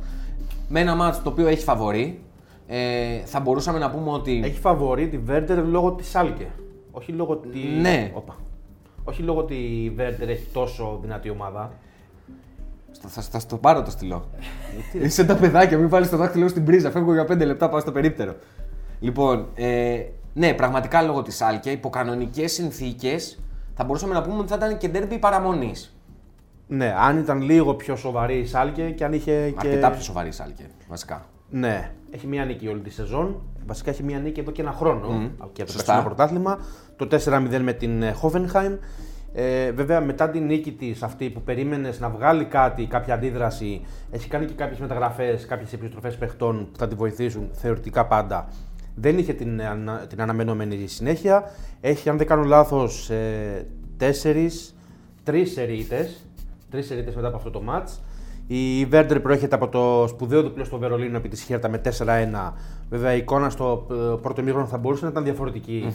Με 0.68 0.80
ένα 0.80 0.96
μάτς 0.96 1.22
το 1.22 1.30
οποίο 1.30 1.48
έχει 1.48 1.64
φαβορή. 1.64 2.20
Ε, 2.68 3.22
θα 3.26 3.40
μπορούσαμε 3.40 3.80
να 3.80 3.90
πούμε 3.90 4.12
ότι... 4.12 4.42
Έχει 4.44 4.60
φαβορεί 4.60 5.08
τη 5.08 5.18
Βέρντερ 5.18 5.66
λόγω 5.66 5.92
της 5.92 6.10
Σάλκε. 6.10 6.48
Όχι 6.92 7.12
λόγω 7.12 7.32
ότι... 7.32 7.60
Ναι. 7.82 8.12
Όπα. 8.14 8.36
Όχι 9.04 9.22
λόγω 9.22 9.40
ότι 9.40 9.56
η 9.56 9.90
Βέρντερ 9.90 10.30
έχει 10.30 10.46
τόσο 10.54 11.00
δυνατή 11.02 11.30
ομάδα. 11.30 11.74
Θα, 12.92 13.10
θα, 13.10 13.22
θα 13.22 13.40
στο 13.40 13.58
πάρω 13.58 13.84
το 13.84 13.92
στυλό. 13.92 14.30
Είσαι 14.94 15.26
τα 15.26 15.36
παιδάκια, 15.36 15.78
μην 15.78 15.90
βάλεις 15.90 16.10
το 16.10 16.18
δάχτυλο 16.18 16.48
στην 16.48 16.66
πρίζα. 16.66 16.92
Φεύγω 16.92 17.14
για 17.14 17.24
5 17.24 17.46
λεπτά, 17.46 17.70
πάω 17.70 17.80
στο 17.80 17.92
περίπτερο. 17.92 18.36
Λοιπόν, 19.00 19.48
ε, 19.56 20.04
ναι, 20.34 20.54
πραγματικά 20.54 21.02
λόγω 21.02 21.22
της 21.22 21.42
Άλκε, 21.42 21.72
υπό 21.72 21.90
κανονικέ 21.90 22.48
συνθήκες, 22.48 23.40
θα 23.74 23.84
μπορούσαμε 23.84 24.14
να 24.14 24.22
πούμε 24.22 24.38
ότι 24.38 24.48
θα 24.48 24.56
ήταν 24.56 24.78
και 24.78 24.88
ντέρμπι 24.88 25.18
παραμονής. 25.18 25.96
Ναι, 26.68 26.94
αν 26.98 27.18
ήταν 27.18 27.42
λίγο 27.42 27.74
πιο 27.74 27.96
σοβαρή 27.96 28.38
η 28.38 28.46
Σάλκε 28.46 28.90
και 28.90 29.04
αν 29.04 29.14
είχε 29.14 29.50
και. 29.50 29.68
Αρκετά 29.68 29.92
πιο 29.92 30.02
σοβαρή 30.02 30.30
η 30.30 30.34
Άλκε, 30.44 30.70
βασικά. 30.90 31.26
Ναι, 31.50 31.92
έχει 32.12 32.28
μία 32.28 32.46
νίκη 32.46 32.68
όλη 32.68 32.80
τη 32.80 32.90
σεζόν. 32.90 33.42
Βασικά 33.66 33.90
έχει 33.90 34.04
μία 34.04 34.20
νίκη 34.20 34.40
εδώ 34.40 34.52
και 34.52 34.62
ένα 34.62 34.72
χρόνο 34.72 35.08
και 35.54 35.62
από 35.62 35.72
το 35.72 35.78
Σωστά. 35.78 35.78
περσινό 35.94 36.02
πρωτάθλημα. 36.04 36.60
Το 36.96 37.08
4-0 37.58 37.60
με 37.64 37.74
την 37.74 38.02
ε, 38.04 38.16
Hoffenheim. 38.22 38.78
Ε, 39.34 39.72
βέβαια, 39.72 40.02
μετά 40.02 40.30
την 40.30 40.46
νίκη 40.46 40.72
της 40.72 41.04
αυτή 41.04 41.30
που 41.30 41.42
περίμενες 41.42 42.00
να 42.00 42.10
βγάλει 42.10 42.46
κάτι, 42.46 42.86
κάποια 42.86 43.14
αντίδραση, 43.14 43.82
έχει 44.12 44.28
κάνει 44.28 44.46
και 44.46 44.54
κάποιες 44.54 44.80
μεταγραφές, 44.80 45.46
κάποιες 45.46 45.74
επιστροφές 45.74 46.18
παιχτών 46.18 46.68
που 46.72 46.78
θα 46.78 46.88
τη 46.88 46.96
βοηθήσουν 46.96 47.50
θεωρητικά 47.52 48.06
πάντα. 48.06 48.48
Δεν 48.96 49.18
είχε 49.18 49.34
την, 49.34 49.60
ε, 49.60 49.66
ανα- 49.68 50.06
την 50.10 50.22
αναμενόμενη 50.22 50.88
συνέχεια. 50.88 51.44
Έχει, 51.82 52.10
αν 52.10 52.18
δεν 52.18 52.28
κάνω 52.28 52.44
λάθος, 52.44 53.10
ε, 53.10 53.66
τέσσερις, 53.98 54.76
τρεις 55.24 55.52
σερίτε. 55.52 56.10
Τρεις 56.70 56.86
σερίτε 56.86 57.12
μετά 57.16 57.28
από 57.28 57.38
αυτό 57.38 57.50
το 57.50 57.62
match. 57.70 57.90
Η 58.54 58.86
Βέρντερ 58.86 59.20
προέρχεται 59.20 59.56
από 59.56 59.68
το 59.68 60.08
σπουδαίο 60.08 60.42
διπλό 60.42 60.64
στο 60.64 60.78
Βερολίνο 60.78 61.18
επί 61.18 61.28
της 61.28 61.42
Χέρτα 61.42 61.70
με 61.70 61.82
4-1. 61.84 62.54
Βέβαια 62.90 63.14
η 63.14 63.18
εικόνα 63.18 63.50
στο 63.50 63.88
ε, 63.92 63.96
πρώτο 64.22 64.42
μήχρονο 64.42 64.66
θα 64.66 64.78
μπορούσε 64.78 65.04
να 65.04 65.12
ήταν 65.12 65.24
διαφορετική. 65.24 65.94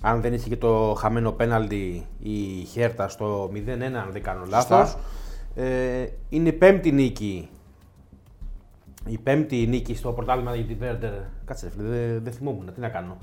Αν 0.00 0.20
δεν 0.20 0.32
είχε 0.32 0.48
και 0.48 0.56
το 0.56 0.94
χαμένο 0.98 1.32
πέναλτι 1.32 2.06
η 2.18 2.64
Χέρτα 2.64 3.08
στο 3.08 3.50
0-1, 3.54 3.58
αν 3.82 4.08
δεν 4.12 4.22
κάνω 4.22 4.44
λάθος. 4.48 4.96
Ε, 5.54 6.06
είναι 6.28 6.48
η 6.48 6.52
πέμπτη 6.52 6.92
νίκη 6.92 7.48
η 9.06 9.18
πέμπτη 9.18 9.66
νίκη 9.66 9.94
στο 9.94 10.12
πρωτάθλημα 10.12 10.54
για 10.54 10.64
τη 10.64 10.74
Βέρντερ. 10.74 11.12
Κάτσε, 11.44 11.66
ρε 11.66 11.72
φίλε, 11.72 11.88
δεν 11.88 12.22
δεν 12.22 12.32
θυμόμουν. 12.32 12.70
Τι 12.74 12.80
να 12.80 12.88
κάνω. 12.88 13.16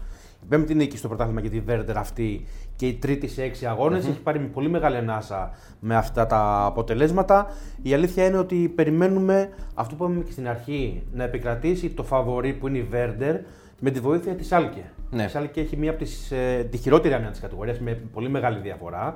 Η 0.43 0.45
πέμπτη 0.49 0.75
νίκη 0.75 0.97
στο 0.97 1.07
πρωτάθλημα 1.07 1.41
για 1.41 1.49
τη 1.49 1.59
Βέρντερ 1.59 1.97
αυτή 1.97 2.45
και 2.75 2.87
η 2.87 2.93
τρίτη 2.93 3.27
σε 3.27 3.43
έξι 3.43 3.65
αγώνες 3.65 4.07
Έχει 4.07 4.21
πάρει 4.21 4.39
με 4.39 4.45
πολύ 4.45 4.69
μεγάλη 4.69 4.97
ανάσα 4.97 5.51
με 5.79 5.95
αυτά 5.95 6.27
τα 6.27 6.65
αποτελέσματα. 6.65 7.47
Η 7.81 7.93
αλήθεια 7.93 8.25
είναι 8.25 8.37
ότι 8.37 8.71
περιμένουμε 8.75 9.49
αυτό 9.73 9.95
που 9.95 10.03
είπαμε 10.03 10.23
και 10.23 10.31
στην 10.31 10.47
αρχή 10.47 11.03
να 11.13 11.23
επικρατήσει 11.23 11.89
το 11.89 12.03
φαβορή 12.03 12.53
που 12.53 12.67
είναι 12.67 12.77
η 12.77 12.83
Βέρντερ 12.83 13.35
με 13.79 13.91
τη 13.91 13.99
βοήθεια 13.99 14.35
της 14.35 14.51
Άλκε. 14.51 14.91
Ναι. 15.11 15.23
Η 15.23 15.27
Σάλκε 15.27 15.59
έχει 15.59 15.77
μία 15.77 15.89
από 15.89 15.99
τις, 15.99 16.31
ε, 16.31 16.67
τη 16.71 16.77
χειρότερη 16.77 17.13
άμυνα 17.13 17.31
της 17.31 17.39
κατηγορίας 17.39 17.79
με 17.79 17.91
πολύ 18.13 18.29
μεγάλη 18.29 18.59
διαφορά. 18.59 19.15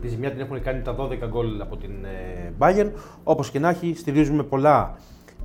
Τη 0.00 0.08
ζημιά 0.08 0.30
την 0.30 0.40
έχουν 0.40 0.62
κάνει 0.62 0.82
τα 0.82 0.94
12 0.94 1.26
γκολ 1.28 1.60
από 1.60 1.76
την 1.76 2.04
ε, 2.04 2.52
Bayern. 2.58 2.90
Όπως 3.24 3.50
και 3.50 3.58
να 3.58 3.68
έχει, 3.68 3.94
στηρίζουμε 3.96 4.42
πολλά 4.42 4.96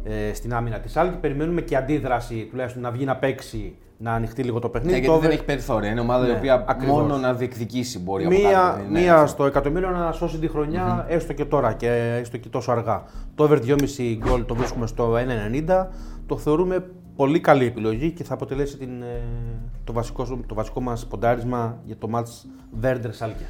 ε, 0.04 0.34
στην 0.34 0.54
άμυνα 0.54 0.80
της 0.80 0.92
Σάλκε. 0.92 1.18
Περιμένουμε 1.18 1.62
και 1.62 1.76
αντίδραση, 1.76 2.48
τουλάχιστον 2.50 2.82
να 2.82 2.92
βγει 2.92 3.06
να 3.06 3.16
παίξει, 3.16 3.76
να 4.00 4.12
ανοιχτεί 4.14 4.44
λίγο 4.44 4.60
το 4.60 4.70
παιχνίδι. 4.70 4.94
Ναι, 5.00 5.06
Το 5.06 5.12
γιατί 5.12 5.20
δεν 5.20 5.26
over- 5.30 5.38
έχει 5.40 5.46
περιθώρια. 5.48 5.90
Είναι 5.92 6.00
ομάδα 6.00 6.26
η 6.28 6.32
Ναι, 6.32 6.38
οποία 6.38 6.66
ακριβώς. 6.68 6.96
μόνο 7.02 7.18
να 7.18 7.34
διεκδικήσει 7.34 8.00
μπορεί 8.00 8.26
από 8.26 8.34
Μία, 8.36 8.52
κάτω. 8.52 8.84
Ναι, 8.92 9.00
μία 9.00 9.14
αυτό. 9.16 9.28
στο 9.28 9.46
εκατομμύριο 9.46 9.90
να 9.90 10.12
σώσει 10.12 10.38
τη 10.38 10.48
χρονια 10.48 11.06
έστω 11.10 11.34
και 11.34 11.46
τώρα 11.46 11.74
και 11.74 12.18
έστω 12.22 12.38
και 12.38 12.50
τόσο 12.50 12.72
αργά. 12.72 13.04
Το 13.36 13.44
over 13.44 13.60
2,5 13.60 14.18
γκολ 14.18 14.46
το 14.46 14.56
βρίσκουμε 14.56 14.88
στο 14.88 15.16
1,90. 15.18 15.88
Το 16.26 16.38
θεωρούμε 16.38 16.86
πολύ 17.16 17.40
καλή 17.40 17.66
επιλογή 17.66 18.12
και 18.12 18.24
θα 18.24 18.34
αποτελέσει 18.34 18.78
την, 18.78 19.02
ε, 19.02 19.22
το, 19.84 19.94
βασικό, 19.94 20.40
το 20.48 20.56
βασικό 20.56 20.82
μας 20.82 21.06
ποντάρισμα 21.08 21.78
για 21.86 21.96
το 21.98 22.10
match 22.14 22.48
Werder 22.86 23.12
Schalke. 23.20 23.46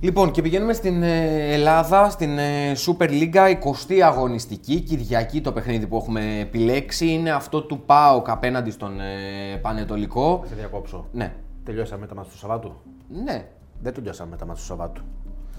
Λοιπόν, 0.00 0.30
και 0.30 0.42
πηγαίνουμε 0.42 0.72
στην 0.72 1.02
ε, 1.02 1.52
Ελλάδα, 1.52 2.10
στην 2.10 2.38
ε, 2.38 2.72
Super 2.86 3.08
League, 3.08 3.34
20η 3.34 3.98
αγωνιστική, 4.00 4.80
Κυριακή 4.80 5.40
το 5.40 5.52
παιχνίδι 5.52 5.86
που 5.86 5.96
έχουμε 5.96 6.38
επιλέξει. 6.40 7.06
Είναι 7.06 7.30
αυτό 7.30 7.62
του 7.62 7.80
ΠΑΟΚ 7.86 8.30
απέναντι 8.30 8.70
στον 8.70 9.00
ε, 9.00 9.56
Πανετολικό. 9.62 10.44
Θα 10.48 10.54
διακόψω. 10.54 11.06
Ναι, 11.12 11.34
Τελειώσαμε 11.64 12.06
τα 12.06 12.14
μάτς 12.14 12.28
του 12.28 12.36
Σαββάτου; 12.36 12.72
ναι. 13.24 13.46
Δεν 13.80 13.94
τελειώσαμε 13.94 14.36
τα 14.36 14.46
μάτς 14.46 14.60
του 14.60 14.66
Σαββάτου. 14.66 15.02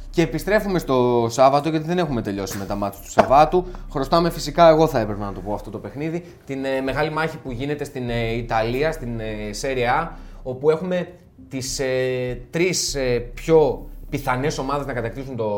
Και 0.09 0.21
επιστρέφουμε 0.21 0.79
στο 0.79 1.27
Σάββατο, 1.29 1.69
γιατί 1.69 1.85
δεν 1.85 1.97
έχουμε 1.97 2.21
τελειώσει 2.21 2.57
με 2.57 2.65
τα 2.65 2.75
μάτια 2.75 3.01
του 3.01 3.11
Σαββάτου. 3.11 3.65
Χρωστάμε 3.91 4.29
φυσικά, 4.29 4.69
εγώ 4.69 4.87
θα 4.87 4.99
έπρεπε 4.99 5.23
να 5.23 5.33
το 5.33 5.39
πω 5.39 5.53
αυτό 5.53 5.69
το 5.69 5.77
παιχνίδι, 5.77 6.25
την 6.45 6.65
ε, 6.65 6.81
μεγάλη 6.81 7.09
μάχη 7.09 7.37
που 7.37 7.51
γίνεται 7.51 7.83
στην 7.83 8.09
ε, 8.09 8.31
Ιταλία, 8.31 8.91
στην 8.91 9.19
ε, 9.19 9.25
Serie 9.61 10.03
A, 10.03 10.07
όπου 10.43 10.69
έχουμε 10.69 11.07
τις 11.49 11.79
ε, 11.79 12.41
τρεις 12.49 12.95
ε, 12.95 13.19
πιο 13.33 13.88
πιθανές 14.09 14.57
ομάδες 14.57 14.85
να 14.85 14.93
κατακτήσουν 14.93 15.35
το 15.35 15.49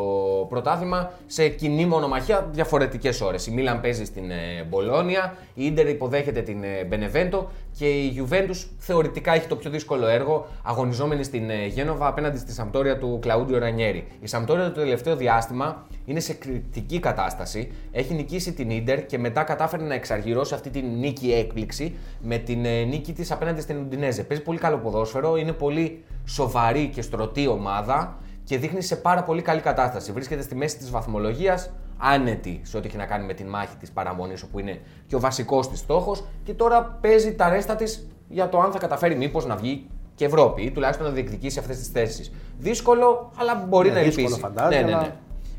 πρωτάθλημα 0.49 1.11
σε 1.25 1.47
κοινή 1.47 1.85
μονομαχία 1.85 2.49
διαφορετικές 2.51 3.21
ώρες. 3.21 3.47
Η 3.47 3.51
Μίλαν 3.51 3.81
παίζει 3.81 4.05
στην 4.05 4.31
ε, 4.31 4.63
Μπολόνια, 4.69 5.35
η 5.53 5.65
Ίντερ 5.65 5.87
υποδέχεται 5.87 6.41
την 6.41 6.63
ε, 6.63 6.83
Μπενεβέντο 6.83 7.49
και 7.77 7.89
η 7.89 8.25
Juventus 8.29 8.67
θεωρητικά 8.77 9.33
έχει 9.33 9.47
το 9.47 9.55
πιο 9.55 9.69
δύσκολο 9.69 10.07
έργο 10.07 10.47
αγωνιζόμενη 10.63 11.23
στην 11.23 11.49
ε, 11.49 11.65
Γένοβα 11.65 12.07
απέναντι 12.07 12.37
στη 12.37 12.51
Σαμπτόρια 12.51 12.97
του 12.97 13.19
Κλαούντιο 13.21 13.57
Ρανιέρη. 13.57 14.07
Η 14.21 14.27
Σαμπτόρια 14.27 14.71
το 14.71 14.79
τελευταίο 14.79 15.15
διάστημα 15.15 15.85
είναι 16.05 16.19
σε 16.19 16.33
κριτική 16.33 16.99
κατάσταση. 16.99 17.71
Έχει 17.91 18.13
νικήσει 18.13 18.53
την 18.53 18.69
Ίντερ 18.69 19.05
και 19.05 19.17
μετά 19.17 19.43
κατάφερε 19.43 19.83
να 19.83 19.93
εξαργυρώσει 19.93 20.53
αυτή 20.53 20.69
την 20.69 20.85
νίκη 20.99 21.33
έκπληξη 21.33 21.95
με 22.21 22.37
την 22.37 22.65
ε, 22.65 22.83
νίκη 22.83 23.13
της 23.13 23.31
απέναντι 23.31 23.61
στην 23.61 23.77
Ουντινέζε. 23.77 24.23
Παίζει 24.23 24.43
πολύ 24.43 24.57
καλό 24.59 24.77
ποδόσφαιρο, 24.77 25.37
είναι 25.37 25.51
πολύ 25.51 26.03
σοβαρή 26.25 26.87
και 26.87 27.01
στρωτή 27.01 27.47
ομάδα 27.47 28.19
και 28.51 28.57
δείχνει 28.57 28.81
σε 28.81 28.95
πάρα 28.95 29.23
πολύ 29.23 29.41
καλή 29.41 29.61
κατάσταση. 29.61 30.11
Βρίσκεται 30.11 30.41
στη 30.41 30.55
μέση 30.55 30.77
της 30.77 30.89
βαθμολογίας, 30.89 31.69
άνετη 31.97 32.61
σε 32.63 32.77
ό,τι 32.77 32.87
έχει 32.87 32.97
να 32.97 33.05
κάνει 33.05 33.25
με 33.25 33.33
την 33.33 33.47
μάχη 33.47 33.75
της 33.79 33.91
παραμονής, 33.91 34.43
όπου 34.43 34.59
είναι 34.59 34.79
και 35.07 35.15
ο 35.15 35.19
βασικός 35.19 35.69
της 35.69 35.79
στόχος. 35.79 36.23
Και 36.43 36.53
τώρα 36.53 36.97
παίζει 37.01 37.35
τα 37.35 37.49
ρέστα 37.49 37.75
της 37.75 38.07
για 38.27 38.49
το 38.49 38.59
αν 38.59 38.71
θα 38.71 38.77
καταφέρει 38.79 39.15
μήπως 39.15 39.45
να 39.45 39.55
βγει 39.55 39.89
και 40.15 40.25
Ευρώπη 40.25 40.61
ή 40.61 40.71
τουλάχιστον 40.71 41.05
να 41.07 41.11
διεκδικήσει 41.13 41.59
αυτές 41.59 41.77
τις 41.77 41.87
θέσεις. 41.87 42.31
Δύσκολο, 42.57 43.31
αλλά 43.39 43.65
μπορεί 43.69 43.89
Ναι, 43.89 43.95
να 43.95 44.01
δύσκολο 44.01 44.25
ελπίσει. 44.25 44.41
φαντάζομαι, 44.41 44.75
ναι, 44.75 44.87
ναι, 44.87 44.93
αλλά- 44.95 45.01
ναι. 45.01 45.13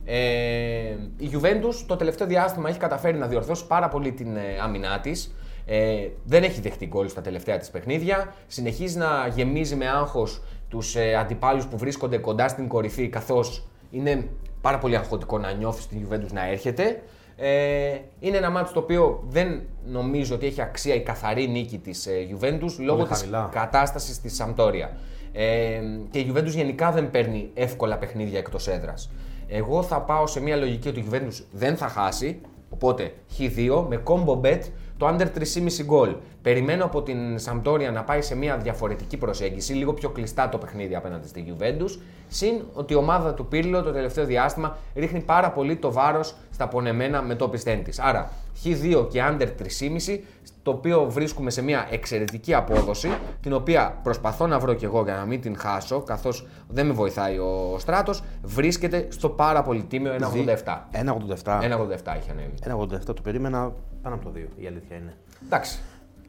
Ε, 0.04 0.96
η 1.16 1.30
Juventus 1.32 1.74
το 1.86 1.96
τελευταίο 1.96 2.26
διάστημα 2.26 2.68
έχει 2.68 2.78
καταφέρει 2.78 3.18
να 3.18 3.26
διορθώσει 3.26 3.66
πάρα 3.66 3.88
πολύ 3.88 4.12
την 4.12 4.36
ε, 4.36 4.40
άμυνά 4.62 5.00
της. 5.00 5.34
Ε, 5.66 6.08
δεν 6.24 6.42
έχει 6.42 6.60
δεχτεί 6.60 6.86
γκολ 6.86 7.08
στα 7.08 7.20
τελευταία 7.20 7.58
της 7.58 7.70
παιχνίδια. 7.70 8.34
Συνεχίζει 8.46 8.98
να 8.98 9.26
γεμίζει 9.34 9.76
με 9.76 9.88
άγχος 9.88 10.42
τους 10.72 10.96
ε, 10.96 11.14
αντιπάλους 11.14 11.66
που 11.66 11.78
βρίσκονται 11.78 12.18
κοντά 12.18 12.48
στην 12.48 12.68
κορυφή, 12.68 13.08
καθώς 13.08 13.66
είναι 13.90 14.28
πάρα 14.60 14.78
πολύ 14.78 14.96
αγχωτικό 14.96 15.38
να 15.38 15.52
νιώθεις 15.52 15.86
την 15.86 16.06
Juventus 16.08 16.32
να 16.32 16.48
έρχεται. 16.48 17.02
Ε, 17.36 17.98
είναι 18.20 18.36
ένα 18.36 18.50
μάτσο 18.50 18.72
το 18.72 18.80
οποίο 18.80 19.24
δεν 19.28 19.62
νομίζω 19.86 20.34
ότι 20.34 20.46
έχει 20.46 20.60
αξία 20.62 20.94
η 20.94 21.00
καθαρή 21.02 21.48
νίκη 21.48 21.78
της 21.78 22.06
ε, 22.06 22.10
Juventus 22.30 22.76
λόγω 22.78 23.04
της 23.04 23.18
χαμηλά. 23.18 23.48
κατάστασης 23.52 24.14
στη 24.14 24.28
Σαμπτόρια. 24.28 24.96
Ε, 25.32 25.80
και 26.10 26.18
η 26.18 26.32
Juventus 26.32 26.50
γενικά 26.54 26.90
δεν 26.90 27.10
παίρνει 27.10 27.50
εύκολα 27.54 27.98
παιχνίδια 27.98 28.38
εκτός 28.38 28.68
έδρας. 28.68 29.10
Εγώ 29.48 29.82
θα 29.82 30.00
πάω 30.00 30.26
σε 30.26 30.40
μια 30.40 30.56
λογική 30.56 30.88
ότι 30.88 31.00
η 31.00 31.04
Juventus 31.10 31.44
δεν 31.50 31.76
θα 31.76 31.88
χάσει. 31.88 32.40
Οπότε 32.70 33.14
χ2 33.38 33.84
με 33.88 34.02
combo 34.04 34.40
bet 34.40 34.60
το 35.02 35.08
under 35.08 35.38
3,5 35.38 35.84
γκολ. 35.84 36.14
Περιμένω 36.42 36.84
από 36.84 37.02
την 37.02 37.38
Σαμπτόρια 37.38 37.90
να 37.90 38.02
πάει 38.02 38.22
σε 38.22 38.36
μια 38.36 38.56
διαφορετική 38.56 39.16
προσέγγιση, 39.16 39.72
λίγο 39.72 39.92
πιο 39.92 40.08
κλειστά 40.08 40.48
το 40.48 40.58
παιχνίδι 40.58 40.94
απέναντι 40.94 41.28
στη 41.28 41.44
Juventus. 41.48 41.98
Συν 42.28 42.62
ότι 42.72 42.92
η 42.92 42.96
ομάδα 42.96 43.34
του 43.34 43.46
Πύρλο 43.46 43.82
το 43.82 43.92
τελευταίο 43.92 44.24
διάστημα 44.24 44.76
ρίχνει 44.94 45.20
πάρα 45.20 45.50
πολύ 45.50 45.76
το 45.76 45.92
βάρος 45.92 46.34
στα 46.50 46.68
πονεμένα 46.68 47.22
με 47.22 47.34
το 47.34 47.48
πιστέν 47.48 47.82
της. 47.84 47.98
Άρα 47.98 48.30
χ2 48.64 49.08
και 49.10 49.22
under 49.30 49.42
3,5 49.42 50.18
το 50.62 50.70
οποίο 50.70 51.06
βρίσκουμε 51.10 51.50
σε 51.50 51.62
μια 51.62 51.86
εξαιρετική 51.90 52.54
απόδοση, 52.54 53.08
την 53.40 53.52
οποία 53.52 53.98
προσπαθώ 54.02 54.46
να 54.46 54.58
βρω 54.58 54.74
κι 54.74 54.84
εγώ 54.84 55.02
για 55.02 55.14
να 55.14 55.24
μην 55.24 55.40
την 55.40 55.56
χάσω, 55.58 56.00
καθώς 56.00 56.46
δεν 56.68 56.86
με 56.86 56.92
βοηθάει 56.92 57.38
ο 57.38 57.76
Στράτος, 57.78 58.22
βρίσκεται 58.42 59.06
στο 59.10 59.28
πάρα 59.28 59.62
πολύ 59.62 59.82
τίμιο 59.82 60.12
1,87. 60.12 60.88
1,87. 60.92 61.60
1,87 61.60 62.16
έχει 62.16 62.30
ανέβει. 62.30 62.54
1,87 62.64 63.14
το 63.14 63.22
περίμενα 63.22 63.72
πάνω 64.02 64.14
από 64.14 64.24
το 64.24 64.30
2, 64.34 64.38
η 64.62 64.66
αλήθεια 64.66 64.96
είναι. 64.96 65.16
Εντάξει, 65.44 65.78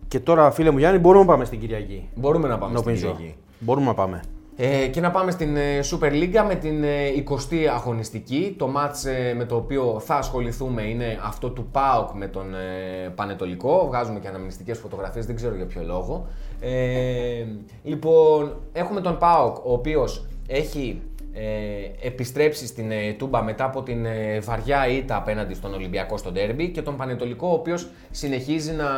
Και 0.08 0.20
τώρα, 0.20 0.52
φίλε 0.52 0.72
μου 0.72 0.78
Γιάννη, 0.78 1.00
μπορούμε 1.00 1.24
να 1.24 1.32
πάμε 1.32 1.46
στην 1.46 1.60
Κυριακή. 1.60 2.10
μπορούμε 2.16 2.48
να 2.48 2.58
πάμε 2.58 2.78
στην 2.78 2.88
Νομίζω. 2.90 3.12
Κυριακή. 3.12 3.36
Μπορούμε 3.60 3.86
να 3.86 3.94
πάμε. 3.94 4.22
Ε, 4.56 4.88
και 4.88 5.02
να 5.02 5.12
πάμε 5.12 5.32
στην 5.32 5.56
ε, 5.56 5.80
Super 5.92 6.12
League 6.12 6.44
με 6.48 6.56
την 6.56 6.84
ε, 6.84 7.08
20η 7.30 7.66
αγωνιστική. 7.76 8.56
Το 8.58 8.68
μάτς 8.68 9.06
ε, 9.06 9.34
με 9.38 9.46
το 9.46 9.56
οποίο 9.56 10.00
θα 10.06 10.16
ασχοληθούμε 10.16 10.82
είναι 10.82 11.20
αυτό 11.24 11.50
του 11.50 11.68
ΠΑΟΚ 11.72 12.10
με 12.16 12.28
τον 12.28 12.54
ε, 12.54 13.10
Πανετολικό. 13.16 13.86
Βγάζουμε 13.88 14.20
και 14.20 14.28
αναμνηστικές 14.28 14.78
φωτογραφίες, 14.78 15.26
δεν 15.26 15.36
ξέρω 15.36 15.56
για 15.56 15.66
ποιο 15.66 15.84
λόγο. 15.86 16.28
Ε, 16.60 17.46
λοιπόν, 17.84 18.56
έχουμε 18.74 19.02
τον 19.02 19.18
ΠΑΟΚ, 19.18 19.58
ο 19.66 19.74
οποίος 19.74 20.26
έχει 20.48 21.02
ε, 21.34 22.08
επιστρέψει 22.08 22.68
στην 22.68 22.92
ε, 22.92 23.14
Τούμπα 23.14 23.44
μετά 23.44 23.66
από 23.66 23.84
την 23.84 24.06
ε, 24.06 24.40
βαριά 24.40 24.88
ήττα 24.88 25.16
απέναντι 25.16 25.54
στον 25.54 25.74
Ολυμπιακό 25.74 26.18
στο 26.18 26.32
ντέρμπι 26.32 26.70
και 26.70 26.82
τον 26.82 26.98
Πανετολικό, 26.98 27.48
ο 27.48 27.54
οποίος 27.54 27.90
συνεχίζει 28.12 28.72
να 28.72 28.90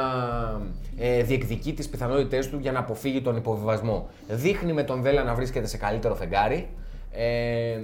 ε, 0.97 1.23
διεκδικεί 1.23 1.73
τις 1.73 1.89
πιθανότητές 1.89 2.49
του 2.49 2.57
για 2.61 2.71
να 2.71 2.79
αποφύγει 2.79 3.21
τον 3.21 3.35
υποβιβασμό. 3.35 4.09
Δείχνει 4.27 4.73
με 4.73 4.83
τον 4.83 5.01
Βέλα 5.01 5.23
να 5.23 5.33
βρίσκεται 5.33 5.67
σε 5.67 5.77
καλύτερο 5.77 6.15
φεγγάρι. 6.15 6.69
Ε, 7.11 7.79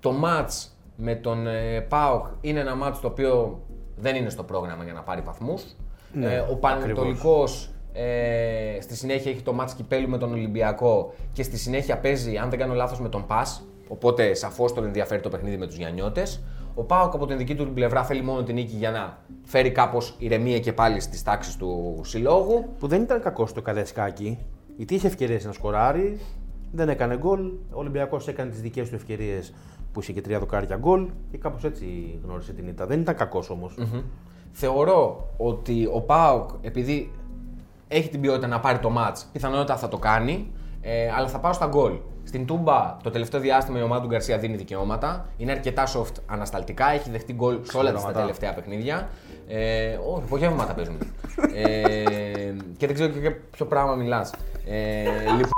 το 0.00 0.12
μάτς 0.12 0.76
με 0.96 1.14
τον 1.14 1.46
ε, 1.46 1.80
ΠΑΟΚ 1.80 2.26
είναι 2.40 2.60
ένα 2.60 2.74
μάτς 2.74 3.00
το 3.00 3.06
οποίο 3.06 3.60
δεν 3.96 4.16
είναι 4.16 4.30
στο 4.30 4.42
πρόγραμμα 4.42 4.84
για 4.84 4.92
να 4.92 5.00
πάρει 5.00 5.20
βαθμούς. 5.20 5.64
Ναι, 6.12 6.34
ε, 6.34 6.38
ο 6.38 6.56
Πανετολικός 6.56 7.70
ε, 7.92 8.80
στη 8.80 8.96
συνέχεια 8.96 9.30
έχει 9.30 9.42
το 9.42 9.52
μάτς 9.52 9.74
κυπέλου 9.74 10.08
με 10.08 10.18
τον 10.18 10.32
Ολυμπιακό 10.32 11.14
και 11.32 11.42
στη 11.42 11.58
συνέχεια 11.58 11.98
παίζει, 11.98 12.36
αν 12.36 12.50
δεν 12.50 12.58
κάνω 12.58 12.74
λάθος, 12.74 13.00
με 13.00 13.08
τον 13.08 13.26
ΠΑΣ. 13.26 13.66
Οπότε 13.88 14.34
σαφώς 14.34 14.72
τον 14.72 14.84
ενδιαφέρει 14.84 15.20
το 15.20 15.28
παιχνίδι 15.28 15.56
με 15.56 15.66
τους 15.66 15.76
Γιαννιώτε. 15.76 16.22
Ο 16.74 16.82
Πάοκ 16.82 17.14
από 17.14 17.26
την 17.26 17.36
δική 17.36 17.54
του 17.54 17.64
την 17.64 17.74
πλευρά 17.74 18.04
θέλει 18.04 18.22
μόνο 18.22 18.42
την 18.42 18.54
νίκη 18.54 18.76
για 18.76 18.90
να 18.90 19.18
φέρει 19.44 19.70
κάπως 19.70 20.14
ηρεμία 20.18 20.58
και 20.58 20.72
πάλι 20.72 21.00
στις 21.00 21.22
τάξεις 21.22 21.56
του 21.56 22.00
συλλόγου. 22.04 22.64
Που 22.78 22.86
δεν 22.86 23.02
ήταν 23.02 23.20
κακό 23.20 23.48
το 23.54 23.62
Καρεσκάκι, 23.62 24.38
γιατί 24.76 24.94
είχε 24.94 25.06
ευκαιρίες 25.06 25.44
να 25.44 25.52
σκοράρει, 25.52 26.20
δεν 26.72 26.88
έκανε 26.88 27.16
γκολ. 27.16 27.40
Ο 27.70 27.78
Ολυμπιακός 27.78 28.28
έκανε 28.28 28.50
τις 28.50 28.60
δικές 28.60 28.88
του 28.88 28.94
ευκαιρίες 28.94 29.52
που 29.92 30.00
είχε 30.00 30.12
και 30.12 30.20
τρία 30.20 30.38
δοκάρια 30.38 30.76
γκολ 30.76 31.08
και 31.30 31.38
κάπως 31.38 31.64
έτσι 31.64 32.18
γνώρισε 32.24 32.52
την 32.52 32.68
ήττα. 32.68 32.86
Δεν 32.86 33.00
ήταν 33.00 33.14
κακός 33.14 33.50
όμως. 33.50 33.78
Θεωρώ 34.52 35.28
ότι 35.36 35.88
ο 35.92 36.00
Πάοκ, 36.00 36.50
επειδή 36.60 37.12
έχει 37.88 38.08
την 38.08 38.20
ποιότητα 38.20 38.46
να 38.46 38.60
πάρει 38.60 38.78
το 38.78 38.90
μάτς, 38.90 39.28
πιθανότατα 39.32 39.76
θα 39.76 39.88
το 39.88 39.98
κάνει, 39.98 40.52
ε, 40.80 41.10
αλλά 41.10 41.28
θα 41.28 41.40
πάω 41.40 41.52
στα 41.52 41.66
γκολ. 41.66 41.92
Στην 42.24 42.46
Τούμπα 42.46 42.96
το 43.02 43.10
τελευταίο 43.10 43.40
διάστημα 43.40 43.78
η 43.78 43.82
ομάδα 43.82 44.00
του 44.02 44.08
Γκαρσία 44.08 44.38
δίνει 44.38 44.56
δικαιώματα. 44.56 45.26
Είναι 45.36 45.52
αρκετά 45.52 45.86
soft 45.86 46.12
ανασταλτικά. 46.26 46.90
Έχει 46.90 47.10
δεχτεί 47.10 47.32
γκολ 47.32 47.58
σε 47.62 47.76
όλα 47.76 47.92
τις 47.92 48.02
τα 48.02 48.08
Ξεπληρώματα. 48.08 48.20
τελευταία 48.20 48.54
παιχνίδια. 48.54 49.08
Ε, 49.48 49.98
όχι, 50.14 50.22
απογεύματα 50.24 50.74
παίζουν. 50.74 50.98
ε, 51.54 52.52
και 52.76 52.86
δεν 52.86 52.94
ξέρω 52.94 53.12
και 53.12 53.18
για 53.18 53.36
ποιο 53.50 53.66
πράγμα 53.66 53.94
μιλάς. 53.94 54.34
Ε, 54.66 55.02
λοιπόν, 55.20 55.50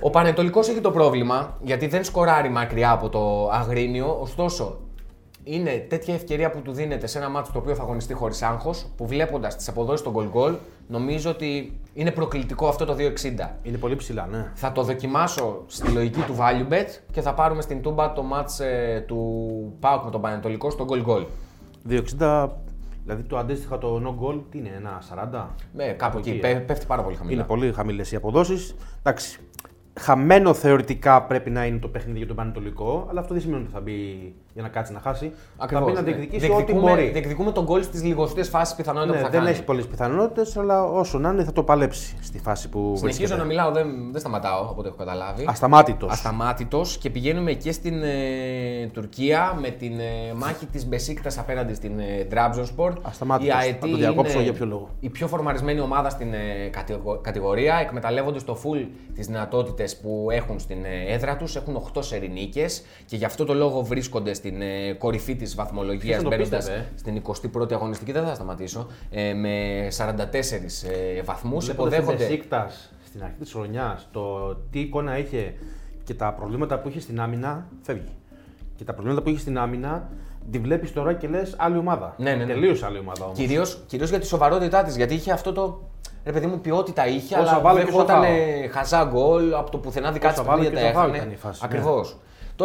ο 0.00 0.10
Πανετολικός 0.10 0.68
έχει 0.68 0.80
το 0.80 0.90
πρόβλημα 0.90 1.56
γιατί 1.62 1.86
δεν 1.86 2.04
σκοράρει 2.04 2.48
μακριά 2.48 2.90
από 2.90 3.08
το 3.08 3.48
Αγρίνιο, 3.50 4.18
ωστόσο 4.20 4.78
είναι 5.44 5.86
τέτοια 5.88 6.14
ευκαιρία 6.14 6.50
που 6.50 6.60
του 6.62 6.72
δίνεται 6.72 7.06
σε 7.06 7.18
ένα 7.18 7.28
μάτσο 7.28 7.52
το 7.52 7.58
οποίο 7.58 7.74
θα 7.74 7.82
αγωνιστεί 7.82 8.14
χωρίς 8.14 8.42
άγχος, 8.42 8.86
που 8.96 9.06
βλέποντας 9.06 9.56
τις 9.56 9.68
αποδόσεις 9.68 10.02
των 10.04 10.14
goal 10.16 10.36
goal, 10.38 10.54
νομίζω 10.88 11.30
ότι 11.30 11.78
είναι 11.94 12.10
προκλητικό 12.10 12.68
αυτό 12.68 12.84
το 12.84 12.94
2,60. 12.98 13.48
Είναι 13.62 13.76
πολύ 13.76 13.96
ψηλά, 13.96 14.26
ναι. 14.26 14.50
Θα 14.54 14.72
το 14.72 14.82
δοκιμάσω 14.82 15.62
στη 15.66 15.90
λογική 15.90 16.20
του 16.20 16.36
value 16.38 16.72
bet 16.72 16.86
και 17.12 17.20
θα 17.20 17.34
πάρουμε 17.34 17.62
στην 17.62 17.82
τούμπα 17.82 18.12
το 18.12 18.24
match 18.32 18.64
ε, 18.64 19.00
του 19.00 19.18
Πάουκ 19.80 20.04
με 20.04 20.10
τον 20.10 20.20
Πανετολικό 20.20 20.70
στο 20.70 20.86
goal 20.88 21.04
goal. 21.06 21.24
2,60, 22.18 22.48
δηλαδή 23.04 23.22
το 23.22 23.38
αντίστοιχα 23.38 23.78
το 23.78 24.02
no 24.04 24.24
goal, 24.26 24.40
τι 24.50 24.58
είναι, 24.58 24.70
ένα 24.76 25.02
40. 25.34 25.46
Ε, 25.76 25.90
κάπου 25.92 26.18
εκεί, 26.18 26.30
Εκεί, 26.30 26.38
πέ- 26.38 26.56
ε. 26.56 26.58
πέφτει 26.58 26.86
πάρα 26.86 27.02
πολύ 27.02 27.16
χαμηλά. 27.16 27.34
Είναι 27.36 27.44
πολύ 27.44 27.72
χαμηλές 27.72 28.12
οι 28.12 28.16
αποδόσεις. 28.16 28.74
Εντάξει, 28.98 29.38
χαμένο 30.00 30.54
θεωρητικά 30.54 31.22
πρέπει 31.22 31.50
να 31.50 31.66
είναι 31.66 31.78
το 31.78 31.88
παιχνίδι 31.88 32.18
για 32.18 32.26
τον 32.26 32.36
Πανετολικό, 32.36 33.06
αλλά 33.10 33.20
αυτό 33.20 33.32
δεν 33.32 33.42
σημαίνει 33.42 33.62
ότι 33.62 33.72
θα 33.72 33.80
μπει 33.80 34.34
για 34.54 34.62
να 34.62 34.68
κάτσει 34.68 34.92
να 34.92 35.00
χάσει. 35.00 35.32
Ακριβώς, 35.58 35.84
θα 35.84 35.90
μπει 35.90 35.94
να 35.96 36.00
ναι. 36.00 36.06
διεκδικήσει 36.06 36.44
ό,τι 36.46 36.54
Διεκδικούμε- 36.54 36.90
μπορεί. 36.94 37.08
Διεκδικούμε 37.08 37.52
τον 37.52 37.66
goal 37.68 37.82
στις 37.82 38.02
λιγοστές 38.04 38.48
φάσεις 38.48 38.74
πιθανότητας 38.74 39.14
Ναι, 39.14 39.20
που 39.20 39.24
θα 39.26 39.30
δεν 39.30 39.40
κάνει. 39.40 39.52
έχει 39.52 39.62
πολλές 39.64 39.86
πιθανότητες, 39.86 40.56
αλλά 40.56 40.84
όσο 40.84 41.18
να 41.18 41.28
είναι 41.30 41.44
θα 41.44 41.52
το 41.52 41.62
παλέψει 41.62 42.16
στη 42.22 42.38
φάση 42.38 42.68
που 42.68 42.78
Συνεχίζω 42.96 43.06
βρίσκεται. 43.18 43.36
να 43.40 43.44
μιλάω, 43.44 43.70
δεν, 43.70 43.86
δεν 44.12 44.20
σταματάω 44.20 44.62
από 44.62 44.74
ό,τι 44.78 44.88
έχω 44.88 44.96
καταλάβει. 44.96 45.44
Ασταμάτητος. 45.48 46.12
Ασταμάτητος 46.12 46.96
και 46.98 47.10
πηγαίνουμε 47.10 47.52
και 47.52 47.72
στην 47.72 48.02
ε, 48.02 48.86
Τουρκία 48.92 49.58
με 49.60 49.68
την 49.70 50.00
ε, 50.00 50.32
μάχη 50.36 50.66
της 50.66 50.86
Μπεσίκτας 50.86 51.38
απέναντι 51.38 51.74
στην 51.74 51.98
ε, 51.98 52.26
Trabzonspor. 52.30 52.92
Ασταμάτητος. 53.02 53.54
Η 53.54 53.58
ΑΕΤ 53.58 53.76
Θα 53.80 53.88
το 53.88 53.96
διακόψω 53.96 54.32
είναι 54.34 54.42
για 54.42 54.52
ποιο 54.52 54.66
λόγο. 54.66 54.88
Η 55.00 55.08
πιο 55.08 55.26
φορμαρισμένη 55.28 55.80
ομάδα 55.80 56.10
στην 56.10 56.32
ε, 56.34 56.68
κατηγο- 56.70 57.18
κατηγορία, 57.22 57.74
εκμεταλλεύονται 57.76 58.38
στο 58.38 58.56
full 58.64 58.86
τις 59.14 59.26
δυνατότητες 59.26 59.96
που 59.96 60.28
έχουν 60.30 60.58
στην 60.58 60.84
ε, 60.84 61.12
έδρα 61.12 61.36
τους. 61.36 61.56
Έχουν 61.56 61.82
8 61.94 62.02
σερι 62.02 62.28
νίκες 62.28 62.82
και 63.06 63.16
γι' 63.16 63.24
αυτό 63.24 63.44
το 63.44 63.54
λόγο 63.54 63.82
βρίσκονται 63.82 64.34
στην 64.42 64.62
ε, 64.62 64.92
κορυφή 64.92 65.34
της 65.36 65.54
βαθμολογίας, 65.54 66.02
Ποιος 66.02 66.16
θα 66.16 66.22
το 66.22 66.28
μπαίνοντας 66.28 66.64
πίστευε, 66.64 66.78
ε; 66.78 66.98
στην 66.98 67.22
21η 67.62 67.72
αγωνιστική. 67.72 68.12
Δεν 68.12 68.24
θα 68.24 68.34
σταματήσω. 68.34 68.86
Ε, 69.10 69.32
με 69.32 69.86
44 69.96 70.84
ε, 71.16 71.22
βαθμούς. 71.22 71.64
Βλέποντας 71.64 71.92
την 71.94 72.02
Υποδέχονται. 72.02 72.24
Μπεσίκτας 72.24 72.92
στην 73.06 73.22
αρχή 73.22 73.36
της 73.38 73.52
χρονιάς, 73.52 74.08
το 74.12 74.54
τι 74.70 74.80
εικόνα 74.80 75.18
είχε 75.18 75.54
και 76.04 76.14
τα 76.14 76.32
προβλήματα 76.32 76.78
που 76.78 76.88
είχε 76.88 77.00
στην 77.00 77.20
άμυνα, 77.20 77.66
φεύγει. 77.82 78.14
Και 78.76 78.84
τα 78.84 78.92
προβλήματα 78.92 79.22
που 79.22 79.28
είχε 79.28 79.38
στην 79.38 79.58
άμυνα, 79.58 80.08
τη 80.50 80.58
βλέπεις 80.58 80.92
τώρα 80.92 81.12
και 81.12 81.28
λες 81.28 81.54
άλλη 81.58 81.76
ομάδα. 81.78 82.14
Ναι, 82.16 82.30
ναι, 82.30 82.44
ναι. 82.44 82.52
Τελείως 82.52 82.82
άλλη 82.82 82.98
ομάδα 82.98 83.24
όμως. 83.24 83.38
Κυρίως, 83.38 83.82
κυρίως 83.86 84.08
για 84.08 84.18
τη 84.18 84.26
σοβαρότητά 84.26 84.82
της, 84.82 84.96
γιατί 84.96 85.14
είχε 85.14 85.32
αυτό 85.32 85.52
το... 85.52 85.80
Ρε 86.24 86.32
παιδί 86.32 86.46
μου, 86.46 86.60
ποιότητα 86.60 87.06
είχε, 87.06 87.38
Όσα 87.38 87.50
αλλά 87.50 87.60
βάλω 87.60 87.78
και 87.78 87.84
δεχόταν 87.84 88.18
όσα 88.20 88.26
φάω. 88.28 88.36
ε, 88.36 88.68
χαζά 88.68 89.04
γκολ 89.04 89.54
από 89.54 89.70
το 89.70 89.78
πουθενά 89.78 90.12
δικά 90.12 90.28
της 90.28 90.38
Όσα 90.38 90.48
βάλω 90.48 90.62
παιχνίδια 90.62 90.88
και 90.88 90.92
τα 90.92 91.00
όσα 91.00 91.08
φάω 91.08 91.14
έχανε. 91.14 91.36
ήταν 91.36 92.20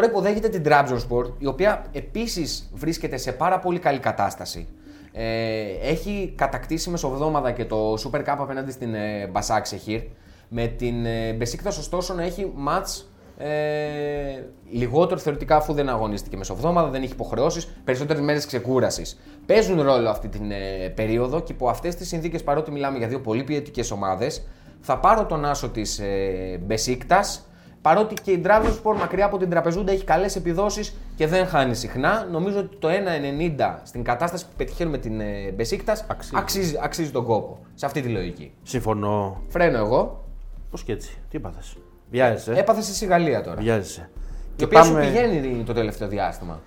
η 0.05 0.09
φάση, 0.09 0.21
ναι. 0.21 0.29
Ακριβώς. 0.29 0.31
Τώρα 0.31 0.31
υποδέχεται 0.31 0.49
την 0.49 0.63
Trabzonspor, 0.65 1.31
η 1.37 1.45
οποία 1.45 1.85
επίσης 1.91 2.69
βρίσκεται 2.73 3.17
σε 3.17 3.31
πάρα 3.31 3.59
πολύ 3.59 3.79
καλή 3.79 3.99
κατάσταση. 3.99 4.67
Ε, 5.11 5.63
έχει 5.81 6.33
κατακτήσει 6.35 6.89
μεσοβδόμαδα 6.89 7.51
και 7.51 7.65
το 7.65 7.93
Super 7.93 8.19
Cup 8.19 8.35
απέναντι 8.37 8.71
στην 8.71 8.93
ε, 8.93 9.27
Μπασάκ 9.31 9.65
Σεχίρ. 9.65 10.01
Με 10.49 10.67
την 10.67 11.05
ε, 11.05 11.33
Μπεσίκτας 11.33 11.77
ωστόσο 11.77 12.13
να 12.13 12.23
έχει 12.23 12.51
μάτς 12.55 13.11
ε, 13.39 14.43
λιγότερο 14.69 15.19
θεωρητικά 15.19 15.55
αφού 15.55 15.73
δεν 15.73 15.89
αγωνίστηκε 15.89 16.37
μεσοβδόμαδα, 16.37 16.89
δεν 16.89 17.03
έχει 17.03 17.11
υποχρεώσεις, 17.11 17.65
περισσότερες 17.83 18.21
μέρες 18.21 18.45
ξεκούρασης. 18.45 19.19
Παίζουν 19.45 19.81
ρόλο 19.81 20.09
αυτή 20.09 20.27
την 20.27 20.51
ε, 20.51 20.89
περίοδο 20.95 21.39
και 21.39 21.51
υπό 21.51 21.69
αυτές 21.69 21.95
τις 21.95 22.07
συνθήκες, 22.07 22.43
παρότι 22.43 22.71
μιλάμε 22.71 22.97
για 22.97 23.07
δύο 23.07 23.19
πολύ 23.19 23.43
ποιοτικές 23.43 23.91
ομάδες, 23.91 24.47
θα 24.79 24.97
πάρω 24.97 25.25
τον 25.25 25.45
άσο 25.45 25.69
της 25.69 25.99
ε, 25.99 26.59
Μπεσίκτας. 26.65 27.46
Παρότι 27.87 28.13
και 28.21 28.31
η 28.31 28.41
Trabzonspor 28.45 28.95
μακριά 28.99 29.25
από 29.25 29.37
την 29.37 29.49
τραπεζούντα 29.49 29.91
έχει 29.91 30.03
καλές 30.03 30.35
επιδόσεις 30.35 30.95
και 31.15 31.27
δεν 31.27 31.47
χάνει 31.47 31.75
συχνά, 31.75 32.27
νομίζω 32.31 32.59
ότι 32.59 32.75
το 32.75 32.87
1,90 32.87 33.79
στην 33.83 34.03
κατάσταση 34.03 34.45
που 34.45 34.51
πετυχαίνουμε 34.57 34.97
την 34.97 35.19
ε, 35.19 35.51
Μπεσίκτας 35.55 36.05
Αξίζει. 36.07 36.33
αξίζει, 36.37 36.77
αξίζει 36.81 37.11
τον 37.11 37.25
κόπο. 37.25 37.59
Σε 37.73 37.85
αυτή 37.85 38.01
τη 38.01 38.09
λογική. 38.09 38.51
Συμφωνώ. 38.63 39.41
Φρένω 39.47 39.77
εγώ. 39.77 40.23
Πώς 40.69 40.83
και 40.83 40.91
έτσι, 40.91 41.17
τι 41.29 41.37
έπαθες. 41.37 41.77
Βιάζεσαι. 42.11 42.53
Έπαθες 42.53 42.85
στη 42.95 43.05
Γαλλία 43.05 43.43
τώρα. 43.43 43.61
Βιάζεσαι. 43.61 44.09
Η 44.55 44.63
οποία 44.63 44.83
σου 44.83 44.95
πηγαίνει 44.95 45.63
το 45.63 45.73
τελευταίο 45.73 46.07
διάστημα. 46.07 46.59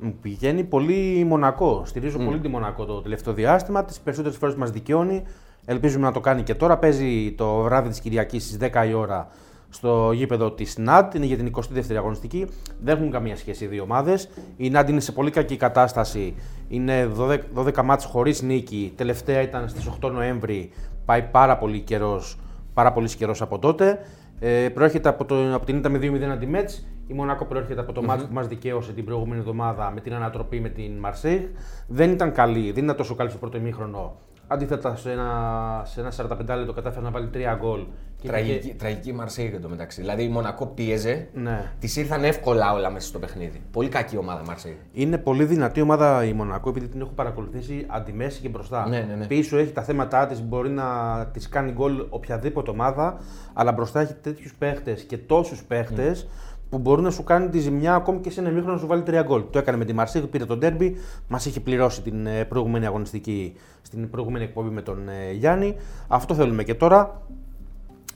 Μου 0.00 0.14
πηγαίνει 0.22 0.64
πολύ 0.64 1.24
Μονακό. 1.24 1.82
Στηρίζω 1.86 2.18
Mm. 2.20 2.24
πολύ 2.24 2.38
τη 2.38 2.48
Μονακό 2.48 2.84
το 2.84 3.00
τελευταίο 3.02 3.32
διάστημα. 3.34 3.84
Τις 3.84 4.00
περισσότερες 4.00 4.36
φορές 4.36 4.54
μας 4.54 4.70
δικαιώνει. 4.70 5.22
Ελπίζουμε 5.64 6.06
να 6.06 6.12
το 6.12 6.20
κάνει 6.20 6.42
και 6.42 6.54
τώρα. 6.54 6.78
Παίζει 6.78 7.32
το 7.36 7.54
βράδυ 7.62 7.88
της 7.88 8.00
Κυριακής 8.00 8.44
στις 8.44 8.56
10 8.56 8.86
η 8.88 8.92
ώρα 8.92 9.28
στο 9.68 10.12
γήπεδο 10.12 10.52
της 10.52 10.78
ΝΑΤ. 10.78 11.14
Είναι 11.14 11.26
για 11.26 11.36
την 11.36 11.52
22η 11.56 11.94
αγωνιστική. 11.96 12.46
Δεν 12.80 12.96
έχουν 12.96 13.10
καμία 13.10 13.36
σχέση 13.36 13.64
οι 13.64 13.66
δύο 13.66 13.82
ομάδες. 13.82 14.28
Η 14.56 14.70
ΝΑΤ 14.70 14.88
είναι 14.88 15.00
σε 15.00 15.12
πολύ 15.12 15.30
κακή 15.30 15.56
κατάσταση. 15.56 16.34
Είναι 16.68 17.10
12, 17.18 17.38
12 17.54 17.82
μάτς 17.82 18.04
χωρίς 18.04 18.42
νίκη. 18.42 18.92
Τελευταία 18.96 19.40
ήταν 19.40 19.68
στις 19.68 19.86
8 19.86 20.10
Νοέμβρη. 20.10 20.70
Πάει 21.04 21.22
πάρα 21.22 21.58
πολύ 21.58 21.80
καιρός 21.80 22.38
πάρα 22.78 22.92
πολύ 22.92 23.14
καιρός 23.14 23.42
από 23.42 23.58
τότε. 23.58 23.98
Ε, 24.38 24.68
προέρχεται 24.68 25.08
από, 25.08 25.24
το, 25.24 25.54
από 25.54 25.66
την 25.66 25.76
ήττα 25.76 25.88
με 25.88 25.98
2-0 25.98 26.22
αντι-Μέτς. 26.22 26.86
Η 27.06 27.12
Μονακό 27.14 27.44
προέρχεται 27.44 27.80
από 27.80 27.92
το 27.92 28.02
μάτς 28.02 28.24
που 28.24 28.32
μας 28.32 28.46
δικαίωσε 28.46 28.92
την 28.92 29.04
προηγούμενη 29.04 29.40
εβδομάδα 29.40 29.90
με 29.94 30.00
την 30.00 30.14
ανατροπή 30.14 30.60
με 30.60 30.68
την 30.68 30.98
Μαρσέιγ. 30.98 31.42
Δεν 31.88 32.10
ήταν 32.10 32.32
καλή, 32.32 32.72
δεν 32.72 32.84
ήταν 32.84 32.96
τόσο 32.96 33.14
καλή 33.14 33.30
στο 33.30 33.38
πρώτο 33.38 33.56
ημίχρονο. 33.56 34.16
Αντίθετα, 34.46 34.96
σε 34.96 35.12
ένα, 35.12 35.82
σε 35.84 36.00
ένα 36.00 36.12
45 36.12 36.56
λεπτό 36.56 36.72
κατάφερε 36.72 37.04
να 37.04 37.10
βάλει 37.10 37.30
3 37.34 37.56
γκολ. 37.58 37.80
Και 38.20 38.28
Τραγική, 38.28 38.54
είχε- 38.66 38.74
τραγική 38.74 39.12
Μαρσέιγ 39.12 39.54
εντωμεταξύ. 39.54 40.00
Δηλαδή 40.00 40.22
η 40.22 40.28
Μονακό 40.28 40.66
πίεζε, 40.66 41.28
Ναι. 41.34 41.72
της 41.78 41.96
ήρθαν 41.96 42.24
εύκολα 42.24 42.72
όλα 42.72 42.90
μέσα 42.90 43.06
στο 43.08 43.18
παιχνίδι. 43.18 43.60
Πολύ 43.72 43.88
κακή 43.88 44.16
ομάδα 44.16 44.42
Μαρσέιγ. 44.46 44.72
Είναι 44.92 45.18
πολύ 45.18 45.44
δυνατή 45.44 45.80
ομάδα 45.80 46.24
η 46.24 46.32
Μονακό 46.32 46.68
επειδή 46.68 46.88
την 46.88 47.00
έχω 47.00 47.10
παρακολουθήσει 47.10 47.84
αντιμέση 47.88 48.40
και 48.40 48.48
μπροστά. 48.48 48.88
Ναι, 48.88 49.04
ναι, 49.08 49.14
ναι. 49.14 49.26
Πίσω 49.26 49.58
έχει 49.58 49.72
τα 49.72 49.82
θέματα 49.82 50.26
της, 50.26 50.42
μπορεί 50.42 50.70
να 50.70 50.84
της 51.32 51.48
κάνει 51.48 51.72
γκολ 51.72 52.04
οποιαδήποτε 52.08 52.70
ομάδα, 52.70 53.18
αλλά 53.52 53.72
μπροστά 53.72 54.00
έχει 54.00 54.14
τέτοιους 54.14 54.54
παίχτες 54.54 55.02
και 55.02 55.18
τόσους 55.18 55.64
παίχτες 55.64 56.28
που 56.70 56.78
μπορούν 56.78 57.04
να 57.04 57.10
σου 57.10 57.24
κάνει 57.24 57.48
τη 57.48 57.58
ζημιά 57.58 57.94
ακόμη 57.94 58.18
και 58.20 58.30
σε 58.30 58.40
ένα 58.40 58.50
μήχρονο 58.50 58.72
να 58.74 58.78
σου 58.80 58.86
βάλει 58.86 59.02
τρία 59.02 59.22
γκολ. 59.22 59.42
Το 59.50 59.58
έκανε 59.58 59.78
με 59.78 59.84
τη 59.84 59.92
Μαρσίγ, 59.92 60.22
πήρε 60.24 60.44
τον 60.44 60.60
τέρμπι, 60.60 60.96
μας 61.28 61.46
είχε 61.46 61.60
πληρώσει 61.60 62.02
την 62.02 62.26
ε, 62.26 62.44
προηγούμενη 62.44 62.86
αγωνιστική, 62.86 63.54
στην 63.82 64.10
προηγούμενη 64.10 64.44
εκπομπή 64.44 64.70
με 64.70 64.82
τον 64.82 65.08
ε, 65.08 65.32
Γιάννη. 65.32 65.76
Αυτό 66.08 66.34
θέλουμε 66.34 66.62
και 66.62 66.74
τώρα. 66.74 67.22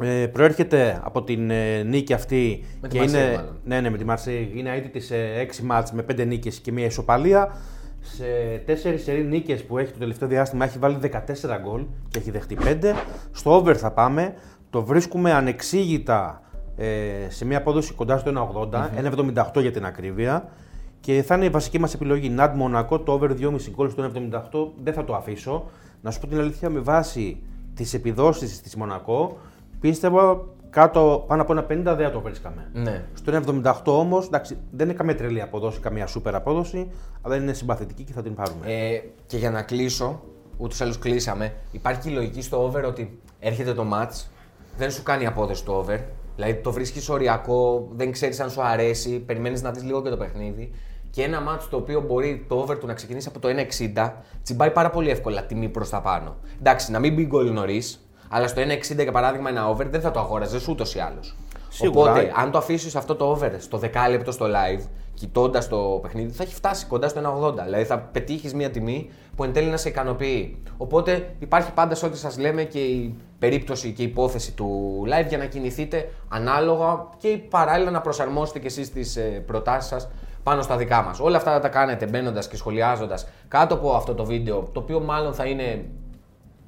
Ε, 0.00 0.26
προέρχεται 0.26 1.00
από 1.04 1.22
την 1.22 1.50
ε, 1.50 1.82
νίκη 1.82 2.12
αυτή 2.12 2.64
Με 2.80 2.88
τη 2.88 2.98
και 2.98 3.04
Marseille, 3.04 3.08
είναι, 3.08 3.34
μάλλον. 3.36 3.60
ναι, 3.64 3.80
ναι, 3.80 3.90
με 3.90 3.98
τη 3.98 4.04
Marseille. 4.08 4.56
Είναι 4.56 4.74
αίτητη 4.76 5.00
σε 5.00 5.16
6 5.56 5.58
μάτς 5.62 5.92
με 5.92 6.04
5 6.10 6.26
νίκες 6.26 6.58
και 6.58 6.72
μια 6.72 6.84
ισοπαλία. 6.84 7.56
Σε 8.00 8.24
4 8.66 8.94
σερή 9.04 9.24
νίκες 9.24 9.64
που 9.64 9.78
έχει 9.78 9.92
το 9.92 9.98
τελευταίο 9.98 10.28
διάστημα 10.28 10.64
έχει 10.64 10.78
βάλει 10.78 10.98
14 11.02 11.08
γκολ 11.62 11.84
και 12.08 12.18
έχει 12.18 12.30
δεχτεί 12.30 12.56
5. 12.64 12.94
Στο 13.32 13.50
over 13.54 13.74
θα 13.74 13.90
πάμε. 13.92 14.34
Το 14.70 14.82
βρίσκουμε 14.84 15.32
ανεξήγητα 15.32 16.42
ε, 16.76 16.86
σε 17.28 17.44
μια 17.44 17.58
απόδοση 17.58 17.92
κοντά 17.94 18.18
στο 18.18 18.50
1,80, 18.70 18.88
1,78 19.54 19.60
για 19.60 19.70
την 19.70 19.84
ακρίβεια. 19.84 20.48
Και 21.00 21.22
θα 21.22 21.34
είναι 21.34 21.44
η 21.44 21.48
βασική 21.48 21.78
μας 21.78 21.94
επιλογή. 21.94 22.28
Ναντ 22.28 22.56
Μονακό, 22.56 22.98
το 23.00 23.12
over 23.12 23.30
2,5 23.30 23.70
γκολ 23.70 23.90
στο 23.90 24.10
1,78. 24.14 24.40
Δεν 24.82 24.94
θα 24.94 25.04
το 25.04 25.14
αφήσω. 25.14 25.70
Να 26.00 26.10
σου 26.10 26.20
πω 26.20 26.26
την 26.26 26.38
αλήθεια, 26.38 26.70
με 26.70 26.80
βάση 26.80 27.42
τις 27.74 27.94
επιδόσεις 27.94 28.60
της 28.60 28.76
Μονακό, 28.76 29.38
πίστευα 29.82 30.44
κάτω 30.70 31.24
πάνω 31.26 31.42
από 31.42 31.52
ένα 31.52 31.62
50 31.62 31.66
δεν 31.66 32.06
θα 32.06 32.10
το 32.10 32.20
βρίσκαμε. 32.20 32.70
Ναι. 32.72 33.04
Στο 33.14 33.42
1,78 33.62 33.72
όμως, 33.84 34.26
εντάξει, 34.26 34.58
δεν 34.70 34.86
είναι 34.86 34.96
καμία 34.96 35.16
τρελή 35.16 35.42
απόδοση, 35.42 35.80
καμία 35.80 36.06
σούπερ 36.06 36.34
απόδοση, 36.34 36.90
αλλά 37.22 37.36
είναι 37.36 37.52
συμπαθητική 37.52 38.02
και 38.02 38.12
θα 38.12 38.22
την 38.22 38.34
πάρουμε. 38.34 38.66
Ε, 38.66 39.02
και 39.26 39.36
για 39.36 39.50
να 39.50 39.62
κλείσω, 39.62 40.22
ούτως 40.56 40.80
ή 40.80 40.82
άλλως 40.82 40.98
κλείσαμε, 40.98 41.54
υπάρχει 41.72 42.10
η 42.10 42.12
λογική 42.12 42.42
στο 42.42 42.64
over 42.64 42.84
ότι 42.84 43.20
έρχεται 43.38 43.74
το 43.74 43.86
match, 43.92 44.24
δεν 44.76 44.90
σου 44.90 45.02
κάνει 45.02 45.26
απόδοση 45.26 45.64
το 45.64 45.72
over. 45.72 45.98
Δηλαδή 46.36 46.54
το 46.54 46.72
βρίσκεις 46.72 47.08
οριακό, 47.08 47.88
δεν 47.92 48.12
ξέρεις 48.12 48.40
αν 48.40 48.50
σου 48.50 48.62
αρέσει, 48.62 49.18
περιμένεις 49.18 49.62
να 49.62 49.70
δεις 49.70 49.82
λίγο 49.82 50.02
και 50.02 50.08
το 50.08 50.16
παιχνίδι. 50.16 50.72
Και 51.10 51.22
ένα 51.22 51.38
match 51.48 51.66
το 51.70 51.76
οποίο 51.76 52.00
μπορεί 52.00 52.44
το 52.48 52.54
over 52.54 52.78
του 52.78 52.86
να 52.86 52.94
ξεκινήσει 52.94 53.28
από 53.28 53.38
το 53.38 53.48
1,60, 53.94 54.12
τσιμπάει 54.42 54.70
πάρα 54.70 54.90
πολύ 54.90 55.10
εύκολα 55.10 55.46
τιμή 55.46 55.68
προς 55.68 55.88
τα 55.88 56.00
πάνω. 56.00 56.36
Εντάξει, 56.58 56.90
να 56.90 56.98
μην 56.98 57.14
μπει 57.14 57.24
γκολ 57.26 57.52
νωρίς, 57.52 58.06
αλλά 58.34 58.48
στο 58.48 58.62
1,60 58.62 59.02
για 59.02 59.12
παράδειγμα 59.12 59.48
ένα 59.48 59.68
over 59.68 59.86
δεν 59.90 60.00
θα 60.00 60.10
το 60.10 60.20
αγόραζες 60.20 60.68
ούτως 60.68 60.94
ή 60.94 60.98
άλλως. 60.98 61.36
Σίγουρα. 61.68 62.10
Οπότε, 62.10 62.32
αν 62.36 62.50
το 62.50 62.58
αφήσεις 62.58 62.96
αυτό 62.96 63.14
το 63.14 63.24
over 63.24 63.50
στο 63.58 63.78
δεκάλεπτο 63.78 64.32
στο 64.32 64.46
live, 64.46 64.84
κοιτώντας 65.14 65.68
το 65.68 65.98
παιχνίδι, 66.02 66.32
θα 66.32 66.42
έχει 66.42 66.54
φτάσει 66.54 66.86
κοντά 66.86 67.08
στο 67.08 67.20
1,80. 67.20 67.64
Δηλαδή 67.64 67.84
θα 67.84 67.98
πετύχεις 67.98 68.54
μια 68.54 68.70
τιμή 68.70 69.10
που 69.36 69.44
εν 69.44 69.52
τέλει 69.52 69.70
να 69.70 69.76
σε 69.76 69.88
ικανοποιεί. 69.88 70.62
Οπότε 70.76 71.34
υπάρχει 71.38 71.72
πάντα 71.72 71.94
σε 71.94 72.06
ό,τι 72.06 72.18
σας 72.18 72.38
λέμε 72.38 72.62
και 72.62 72.78
η 72.78 73.14
περίπτωση 73.38 73.92
και 73.92 74.02
η 74.02 74.04
υπόθεση 74.04 74.52
του 74.52 75.00
live 75.06 75.28
για 75.28 75.38
να 75.38 75.44
κινηθείτε 75.44 76.10
ανάλογα 76.28 77.06
και 77.18 77.38
παράλληλα 77.50 77.90
να 77.90 78.00
προσαρμόσετε 78.00 78.58
και 78.58 78.66
εσείς 78.66 78.92
τις 78.92 79.18
προτάσεις 79.46 79.88
σας 79.88 80.08
πάνω 80.42 80.62
στα 80.62 80.76
δικά 80.76 81.02
μας. 81.02 81.20
Όλα 81.20 81.36
αυτά 81.36 81.52
θα 81.52 81.60
τα 81.60 81.68
κάνετε 81.68 82.06
μπαίνοντας 82.06 82.48
και 82.48 82.56
σχολιάζοντας 82.56 83.28
κάτω 83.48 83.74
από 83.74 83.92
αυτό 83.92 84.14
το 84.14 84.24
βίντεο, 84.24 84.68
το 84.72 84.80
οποίο 84.80 85.00
μάλλον 85.00 85.34
θα 85.34 85.44
είναι 85.44 85.84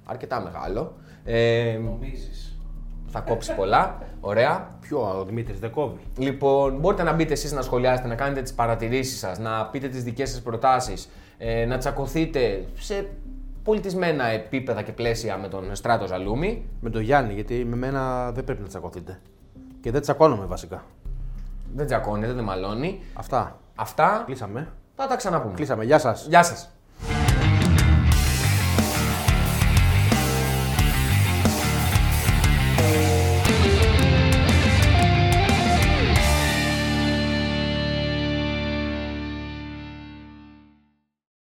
αρκετά 0.05 0.41
μεγάλο. 0.41 0.93
Ε, 1.25 1.79
Νομίζεις. 1.85 2.59
Θα 3.07 3.21
κόψεις 3.21 3.55
πολλά. 3.55 3.99
Ωραία. 4.21 4.69
Ποιο 4.81 5.19
ο 5.19 5.25
Δημήτρης 5.25 5.59
δεν 5.59 5.71
κόβει; 5.71 6.01
Λοιπόν, 6.19 6.79
μπορείτε 6.79 7.03
να 7.03 7.13
μπείτε 7.13 7.33
εσείς 7.33 7.53
να 7.53 7.63
σχολιάσετε, 7.63 8.09
να 8.09 8.15
κάνετε 8.15 8.43
τις 8.43 8.55
παρατηρήσεις 8.55 9.19
σας, 9.19 9.39
να 9.39 9.67
πείτε 9.67 9.89
τις 9.89 10.03
δικές 10.05 10.31
σας 10.31 10.43
προτάσεις, 10.43 11.09
ε, 11.39 11.65
να 11.65 11.79
τσακωθείτε 11.79 12.65
σε 12.75 13.09
πολιτισμένα 13.63 14.25
επίπεδα 14.27 14.83
και 14.83 14.93
πλαίσια 14.93 15.37
με 15.37 15.49
τον 15.49 15.75
Στράτος 15.75 16.09
Ζαλούμι. 16.09 16.69
Με 16.81 16.91
τον 16.91 17.03
Γιάννη, 17.03 17.35
γιατί 17.35 17.65
με 17.65 17.77
μένα 17.77 18.33
δεν 18.33 18.45
πρέπει 18.45 18.63
να 18.63 18.69
τσακωθείτε. 18.69 19.21
Και 19.81 19.91
δεν 19.91 20.01
τσακώνομαι 20.01 20.47
βασικά. 20.47 20.85
Δεν 21.75 21.87
τσακώνεται, 21.87 22.33
δεν 22.33 22.45
μαλώνει. 22.45 23.01
Αυτά. 23.15 23.59
Αυτά 23.75 24.23
Κλείσαμε. 24.27 24.69
θα 24.95 25.07
τα 25.07 25.17
ξαναπούμε. 25.17 25.55
Κλείσαμε. 25.55 25.85
Γεια 25.85 25.99
σας. 25.99 26.27
Γεια 26.29 26.43
σας. 26.43 26.74